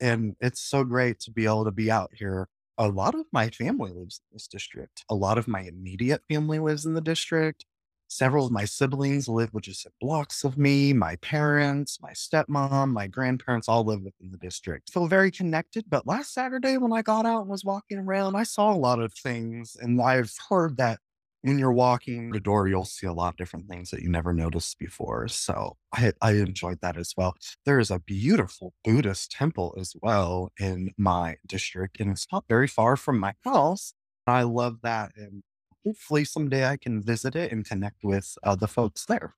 And, 0.00 0.36
it's 0.40 0.60
so 0.60 0.84
great 0.84 1.18
to 1.20 1.30
be 1.30 1.46
able 1.46 1.64
to 1.64 1.70
be 1.72 1.90
out 1.90 2.10
here. 2.14 2.48
A 2.78 2.88
lot 2.88 3.14
of 3.14 3.24
my 3.32 3.48
family 3.50 3.90
lives 3.92 4.20
in 4.30 4.34
this 4.36 4.46
district. 4.46 5.04
A 5.10 5.14
lot 5.14 5.38
of 5.38 5.48
my 5.48 5.62
immediate 5.62 6.22
family 6.28 6.58
lives 6.58 6.84
in 6.86 6.94
the 6.94 7.00
district. 7.00 7.64
Several 8.08 8.46
of 8.46 8.52
my 8.52 8.64
siblings 8.66 9.26
live 9.28 9.50
just 9.62 9.88
blocks 10.00 10.44
of 10.44 10.56
me. 10.58 10.92
My 10.92 11.16
parents, 11.16 11.98
my 12.00 12.12
stepmom, 12.12 12.92
my 12.92 13.08
grandparents 13.08 13.68
all 13.68 13.84
live 13.84 14.02
within 14.02 14.30
the 14.30 14.38
district. 14.38 14.92
Feel 14.92 15.08
very 15.08 15.30
connected. 15.30 15.86
But 15.88 16.06
last 16.06 16.32
Saturday, 16.32 16.76
when 16.76 16.92
I 16.92 17.02
got 17.02 17.26
out 17.26 17.40
and 17.40 17.50
was 17.50 17.64
walking 17.64 17.98
around, 17.98 18.36
I 18.36 18.44
saw 18.44 18.72
a 18.72 18.76
lot 18.76 19.00
of 19.00 19.12
things. 19.14 19.76
And 19.80 20.00
I've 20.00 20.32
heard 20.48 20.76
that 20.76 21.00
when 21.46 21.58
you're 21.58 21.72
walking 21.72 22.32
the 22.32 22.40
door, 22.40 22.66
you'll 22.68 22.84
see 22.84 23.06
a 23.06 23.12
lot 23.12 23.34
of 23.34 23.36
different 23.36 23.68
things 23.68 23.90
that 23.90 24.02
you 24.02 24.08
never 24.08 24.32
noticed 24.32 24.78
before. 24.78 25.28
So 25.28 25.76
I, 25.94 26.12
I 26.20 26.32
enjoyed 26.32 26.80
that 26.82 26.96
as 26.96 27.12
well. 27.16 27.36
There 27.64 27.78
is 27.78 27.90
a 27.90 28.00
beautiful 28.00 28.74
Buddhist 28.84 29.30
temple 29.30 29.74
as 29.78 29.94
well 30.02 30.50
in 30.58 30.92
my 30.98 31.36
district, 31.46 32.00
and 32.00 32.10
it's 32.10 32.26
not 32.32 32.44
very 32.48 32.66
far 32.66 32.96
from 32.96 33.20
my 33.20 33.34
house. 33.44 33.94
I 34.26 34.42
love 34.42 34.78
that. 34.82 35.12
And 35.16 35.42
hopefully 35.84 36.24
someday 36.24 36.66
I 36.66 36.76
can 36.76 37.00
visit 37.02 37.36
it 37.36 37.52
and 37.52 37.64
connect 37.64 38.02
with 38.02 38.36
uh, 38.42 38.56
the 38.56 38.68
folks 38.68 39.04
there. 39.06 39.34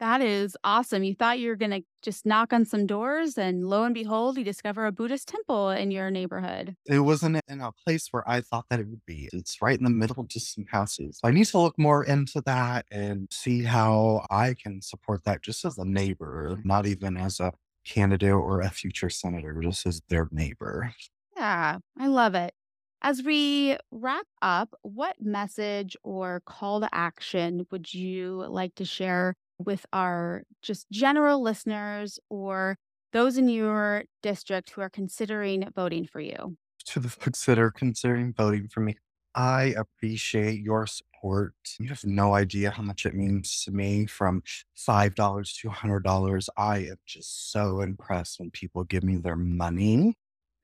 That 0.00 0.20
is 0.20 0.56
awesome. 0.62 1.02
You 1.02 1.14
thought 1.14 1.40
you 1.40 1.48
were 1.48 1.56
going 1.56 1.72
to 1.72 1.82
just 2.02 2.24
knock 2.24 2.52
on 2.52 2.64
some 2.64 2.86
doors, 2.86 3.36
and 3.36 3.66
lo 3.66 3.82
and 3.82 3.92
behold, 3.92 4.38
you 4.38 4.44
discover 4.44 4.86
a 4.86 4.92
Buddhist 4.92 5.26
temple 5.26 5.70
in 5.70 5.90
your 5.90 6.08
neighborhood. 6.08 6.76
It 6.86 7.00
wasn't 7.00 7.40
in 7.48 7.60
a 7.60 7.72
place 7.84 8.06
where 8.12 8.28
I 8.28 8.40
thought 8.40 8.66
that 8.70 8.78
it 8.78 8.86
would 8.86 9.04
be. 9.06 9.28
It's 9.32 9.60
right 9.60 9.76
in 9.76 9.82
the 9.82 9.90
middle 9.90 10.20
of 10.20 10.28
just 10.28 10.54
some 10.54 10.66
houses. 10.70 11.18
I 11.24 11.32
need 11.32 11.46
to 11.46 11.58
look 11.58 11.76
more 11.78 12.04
into 12.04 12.40
that 12.42 12.86
and 12.92 13.26
see 13.32 13.64
how 13.64 14.24
I 14.30 14.54
can 14.54 14.82
support 14.82 15.24
that 15.24 15.42
just 15.42 15.64
as 15.64 15.78
a 15.78 15.84
neighbor, 15.84 16.60
not 16.62 16.86
even 16.86 17.16
as 17.16 17.40
a 17.40 17.52
candidate 17.84 18.30
or 18.30 18.60
a 18.60 18.70
future 18.70 19.10
senator, 19.10 19.58
just 19.60 19.84
as 19.84 20.00
their 20.08 20.28
neighbor. 20.30 20.92
Yeah, 21.36 21.78
I 21.98 22.06
love 22.06 22.36
it. 22.36 22.54
As 23.02 23.22
we 23.22 23.76
wrap 23.90 24.26
up, 24.42 24.74
what 24.82 25.20
message 25.20 25.96
or 26.04 26.40
call 26.46 26.80
to 26.80 26.88
action 26.92 27.66
would 27.70 27.92
you 27.92 28.44
like 28.48 28.74
to 28.76 28.84
share 28.84 29.34
with 29.58 29.86
our 29.92 30.44
just 30.62 30.86
general 30.90 31.42
listeners 31.42 32.18
or 32.30 32.76
those 33.12 33.38
in 33.38 33.48
your 33.48 34.04
district 34.22 34.70
who 34.70 34.80
are 34.80 34.90
considering 34.90 35.68
voting 35.74 36.06
for 36.06 36.20
you? 36.20 36.56
To 36.86 37.00
the 37.00 37.08
folks 37.08 37.44
that 37.46 37.58
are 37.58 37.70
considering 37.70 38.32
voting 38.32 38.68
for 38.68 38.80
me, 38.80 38.96
I 39.34 39.74
appreciate 39.76 40.60
your 40.60 40.86
support. 40.86 41.54
You 41.78 41.88
have 41.88 42.04
no 42.04 42.34
idea 42.34 42.70
how 42.70 42.82
much 42.82 43.06
it 43.06 43.14
means 43.14 43.62
to 43.64 43.70
me 43.70 44.06
from 44.06 44.42
$5 44.76 45.60
to 45.60 45.68
$100. 45.68 46.48
I 46.56 46.78
am 46.78 46.96
just 47.06 47.52
so 47.52 47.80
impressed 47.80 48.40
when 48.40 48.50
people 48.50 48.84
give 48.84 49.04
me 49.04 49.16
their 49.16 49.36
money. 49.36 50.14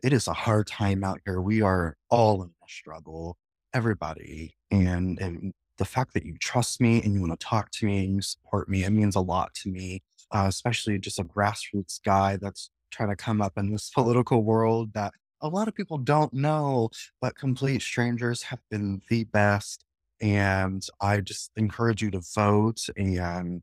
It 0.03 0.13
is 0.13 0.29
a 0.29 0.33
hard 0.33 0.67
time 0.67 1.05
out 1.05 1.21
here. 1.25 1.41
We 1.41 1.63
are 1.63 1.97
all 2.11 2.43
in 2.43 2.51
a 2.51 2.69
struggle, 2.69 3.37
everybody. 3.73 4.57
And, 4.71 5.19
and 5.19 5.53
the 5.79 5.85
fact 5.85 6.15
that 6.15 6.25
you 6.25 6.37
trust 6.41 6.81
me 6.81 7.03
and 7.03 7.15
you 7.15 7.21
want 7.21 7.39
to 7.39 7.47
talk 7.47 7.71
to 7.73 7.87
me 7.87 8.05
and 8.05 8.15
you 8.15 8.23
support 8.23 8.69
me, 8.69 8.85
it 8.85 8.91
means 8.91 9.17
a 9.17 9.21
lot 9.21 9.55
to 9.55 9.71
me, 9.71 10.03
uh, 10.31 10.47
especially 10.49 10.99
just 10.99 11.19
a 11.19 11.25
grassroots 11.25 12.01
guy 12.05 12.37
that's 12.37 12.71
trying 12.91 13.09
to 13.09 13.17
come 13.17 13.43
up 13.43 13.53
in 13.57 13.71
this 13.71 13.91
political 13.95 14.43
world 14.43 14.93
that 14.95 15.13
a 15.41 15.49
lot 15.49 15.69
of 15.69 15.75
people 15.75 15.99
don't 15.99 16.33
know, 16.33 16.89
but 17.21 17.37
complete 17.37 17.83
strangers 17.83 18.43
have 18.45 18.61
been 18.71 19.03
the 19.11 19.25
best. 19.25 19.85
And 20.21 20.83
I 21.01 21.21
just 21.21 21.51
encourage 21.57 22.03
you 22.03 22.11
to 22.13 22.23
vote 22.35 22.81
and 22.97 23.61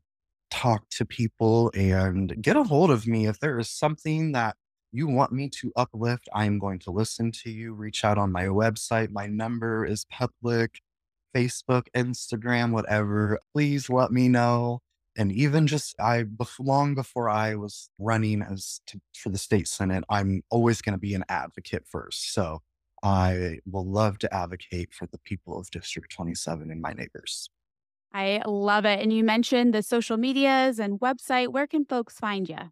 talk 0.50 0.88
to 0.90 1.04
people 1.04 1.72
and 1.74 2.40
get 2.40 2.56
a 2.56 2.62
hold 2.62 2.90
of 2.90 3.06
me. 3.06 3.26
If 3.26 3.40
there 3.40 3.58
is 3.58 3.70
something 3.70 4.32
that 4.32 4.54
you 4.92 5.08
want 5.08 5.32
me 5.32 5.48
to 5.60 5.72
uplift, 5.74 6.28
I 6.34 6.44
am 6.44 6.58
going 6.58 6.78
to 6.80 6.90
listen 6.90 7.32
to 7.42 7.50
you. 7.50 7.72
Reach 7.72 8.04
out 8.04 8.18
on 8.18 8.30
my 8.30 8.44
website. 8.44 9.10
My 9.10 9.26
number 9.26 9.84
is 9.86 10.04
public. 10.04 10.80
Facebook, 11.34 11.84
Instagram, 11.96 12.72
whatever, 12.72 13.38
please 13.52 13.90
let 13.90 14.12
me 14.12 14.28
know. 14.28 14.80
And 15.16 15.32
even 15.32 15.66
just 15.66 15.94
I 16.00 16.24
long 16.58 16.94
before 16.94 17.28
I 17.28 17.54
was 17.54 17.90
running 17.98 18.42
as 18.42 18.80
to, 18.86 19.00
for 19.14 19.28
the 19.28 19.38
state 19.38 19.68
senate, 19.68 20.04
I'm 20.08 20.42
always 20.50 20.80
going 20.80 20.94
to 20.94 21.00
be 21.00 21.14
an 21.14 21.24
advocate 21.28 21.84
first. 21.86 22.32
So 22.32 22.62
I 23.02 23.58
will 23.66 23.86
love 23.86 24.18
to 24.18 24.34
advocate 24.34 24.94
for 24.94 25.06
the 25.06 25.18
people 25.18 25.58
of 25.58 25.70
District 25.70 26.10
27 26.10 26.70
and 26.70 26.80
my 26.80 26.92
neighbors. 26.92 27.50
I 28.14 28.42
love 28.46 28.84
it. 28.84 29.00
And 29.00 29.12
you 29.12 29.24
mentioned 29.24 29.74
the 29.74 29.82
social 29.82 30.16
medias 30.16 30.78
and 30.78 31.00
website. 31.00 31.48
Where 31.48 31.66
can 31.66 31.84
folks 31.84 32.14
find 32.14 32.48
you? 32.48 32.70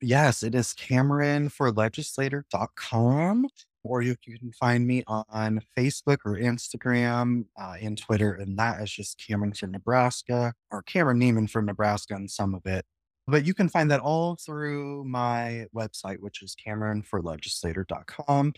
Yes, 0.00 0.42
it 0.42 0.54
is 0.54 0.74
KameronForLegislator.com 0.74 3.46
or 3.84 4.02
you 4.02 4.16
can 4.24 4.52
find 4.52 4.86
me 4.86 5.02
on 5.06 5.60
Facebook 5.76 6.18
or 6.24 6.38
Instagram 6.38 7.44
uh, 7.60 7.74
and 7.80 7.98
Twitter, 7.98 8.34
and 8.34 8.58
that 8.58 8.80
is 8.82 8.90
just 8.90 9.18
Kameron 9.18 9.56
from 9.56 9.72
Nebraska 9.72 10.54
or 10.70 10.82
Kameron 10.82 11.18
Neeman 11.22 11.50
from 11.50 11.66
Nebraska 11.66 12.14
and 12.14 12.30
some 12.30 12.54
of 12.54 12.66
it. 12.66 12.84
But 13.26 13.44
you 13.44 13.54
can 13.54 13.68
find 13.68 13.90
that 13.90 14.00
all 14.00 14.36
through 14.36 15.04
my 15.04 15.66
website, 15.74 16.18
which 16.18 16.42
is 16.42 16.56
KameronForLegislator.com. 16.66 18.54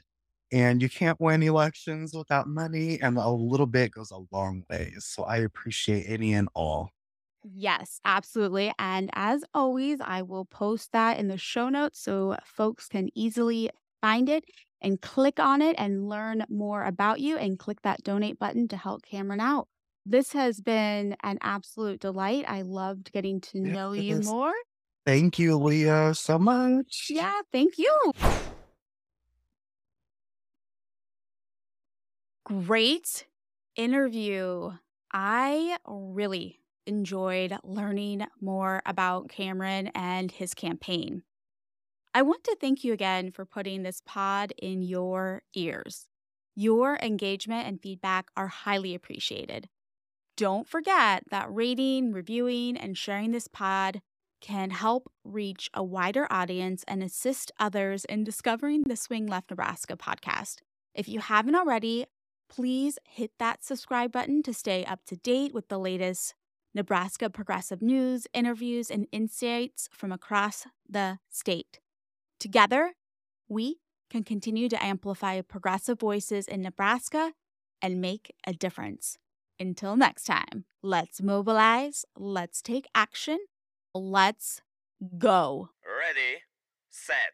And 0.53 0.81
you 0.81 0.89
can't 0.89 1.21
win 1.21 1.43
elections 1.43 2.15
without 2.15 2.47
money, 2.47 3.01
and 3.01 3.19
a 3.19 3.29
little 3.29 3.67
bit 3.67 3.91
goes 3.91 4.11
a 4.13 4.21
long 4.31 4.63
way. 4.71 4.93
So 4.99 5.25
I 5.25 5.39
appreciate 5.39 6.05
any 6.07 6.33
and 6.33 6.49
all. 6.55 6.91
Yes, 7.43 8.01
absolutely. 8.05 8.73
And 8.79 9.11
as 9.15 9.45
always, 9.53 10.01
I 10.01 10.23
will 10.23 10.47
post 10.47 10.93
that 10.93 11.19
in 11.19 11.29
the 11.29 11.37
show 11.37 11.69
notes 11.69 12.01
so 12.01 12.37
folks 12.45 12.89
can 12.89 13.11
easily 13.15 13.71
find 14.01 14.29
it 14.29 14.45
and 14.85 15.01
click 15.01 15.41
on 15.41 15.63
it 15.63 15.75
and 15.79 16.09
learn 16.09 16.45
more 16.49 16.85
about 16.85 17.19
you 17.19 17.37
and 17.37 17.59
click 17.59 17.83
that 17.83 18.05
donate 18.05 18.39
button 18.39 18.69
to 18.69 18.77
help 18.77 19.03
Kameron 19.11 19.41
out. 19.41 19.67
This 20.07 20.33
has 20.35 20.61
been 20.61 21.17
an 21.23 21.39
absolute 21.41 21.99
delight. 21.99 22.45
I 22.47 22.63
loved 22.63 23.11
getting 23.11 23.41
to 23.41 23.59
know 23.59 23.93
you 23.93 24.21
more. 24.21 24.53
Thank 25.07 25.39
you, 25.39 25.59
Leah, 25.59 26.15
so 26.15 26.39
much. 26.39 27.07
Yeah, 27.09 27.41
thank 27.51 27.79
you. 27.79 28.13
Great 32.45 33.27
interview. 33.77 34.71
I 35.13 35.79
really 35.87 36.61
enjoyed 36.87 37.57
learning 37.65 38.27
more 38.43 38.83
about 38.85 39.29
Kameron 39.29 39.91
and 39.95 40.31
his 40.31 40.53
campaign. 40.53 41.23
I 42.17 42.23
want 42.23 42.45
to 42.45 42.57
thank 42.61 42.85
you 42.85 42.93
again 42.93 43.33
for 43.33 43.45
putting 43.45 43.83
this 43.83 44.01
pod 44.07 44.53
in 44.57 44.83
your 44.83 45.43
ears. 45.53 46.07
Your 46.55 46.97
engagement 47.03 47.67
and 47.67 47.83
feedback 47.83 48.29
are 48.37 48.47
highly 48.47 48.95
appreciated. 48.95 49.69
Don't 50.37 50.69
forget 50.69 51.25
that 51.33 51.53
rating, 51.53 52.13
reviewing, 52.13 52.77
and 52.77 52.97
sharing 52.97 53.33
this 53.33 53.49
pod 53.49 54.01
can 54.41 54.71
help 54.71 55.11
reach 55.25 55.69
a 55.75 55.83
wider 55.83 56.29
audience 56.31 56.85
and 56.87 57.03
assist 57.03 57.51
others 57.59 58.05
in 58.05 58.23
discovering 58.23 58.85
the 58.87 58.95
Swing 58.95 59.27
Left 59.27 59.51
Nebraska 59.51 59.97
podcast. 59.97 60.59
If 60.95 61.09
you 61.09 61.19
haven't 61.19 61.57
already, 61.57 62.07
please 62.49 62.97
hit 63.09 63.33
that 63.41 63.65
subscribe 63.65 64.13
button 64.13 64.41
to 64.45 64.55
stay 64.55 64.85
up 64.85 65.01
to 65.07 65.17
date 65.17 65.53
with 65.53 65.67
the 65.67 65.79
latest 65.79 66.35
Nebraska 66.75 67.29
progressive 67.29 67.83
news, 67.83 68.29
interviews, 68.33 68.89
and 68.89 69.09
insights 69.11 69.89
from 69.93 70.13
across 70.13 70.67
the 70.89 71.19
state. 71.29 71.81
Together, 72.45 72.93
we 73.49 73.79
can 74.11 74.23
continue 74.23 74.69
to 74.69 74.85
amplify 74.85 75.41
progressive 75.41 75.99
voices 75.99 76.47
in 76.47 76.61
Nebraska 76.61 77.33
and 77.81 78.03
make 78.03 78.35
a 78.47 78.53
difference. 78.53 79.17
Until 79.59 79.97
next 79.97 80.25
time, 80.25 80.67
let's 80.83 81.23
mobilize, 81.23 82.05
let's 82.19 82.61
take 82.61 82.87
action, 82.95 83.39
let's 83.95 84.61
go. 85.17 85.71
Ready, 85.87 86.43
set, 86.91 87.33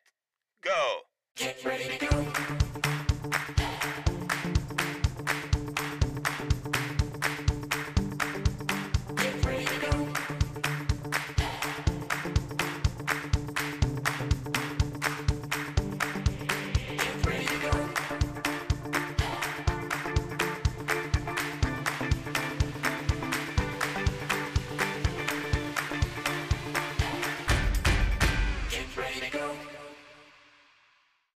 go. 0.62 0.98
Get 1.34 1.64
ready 1.64 1.98
to 1.98 2.06
go. 2.06 2.90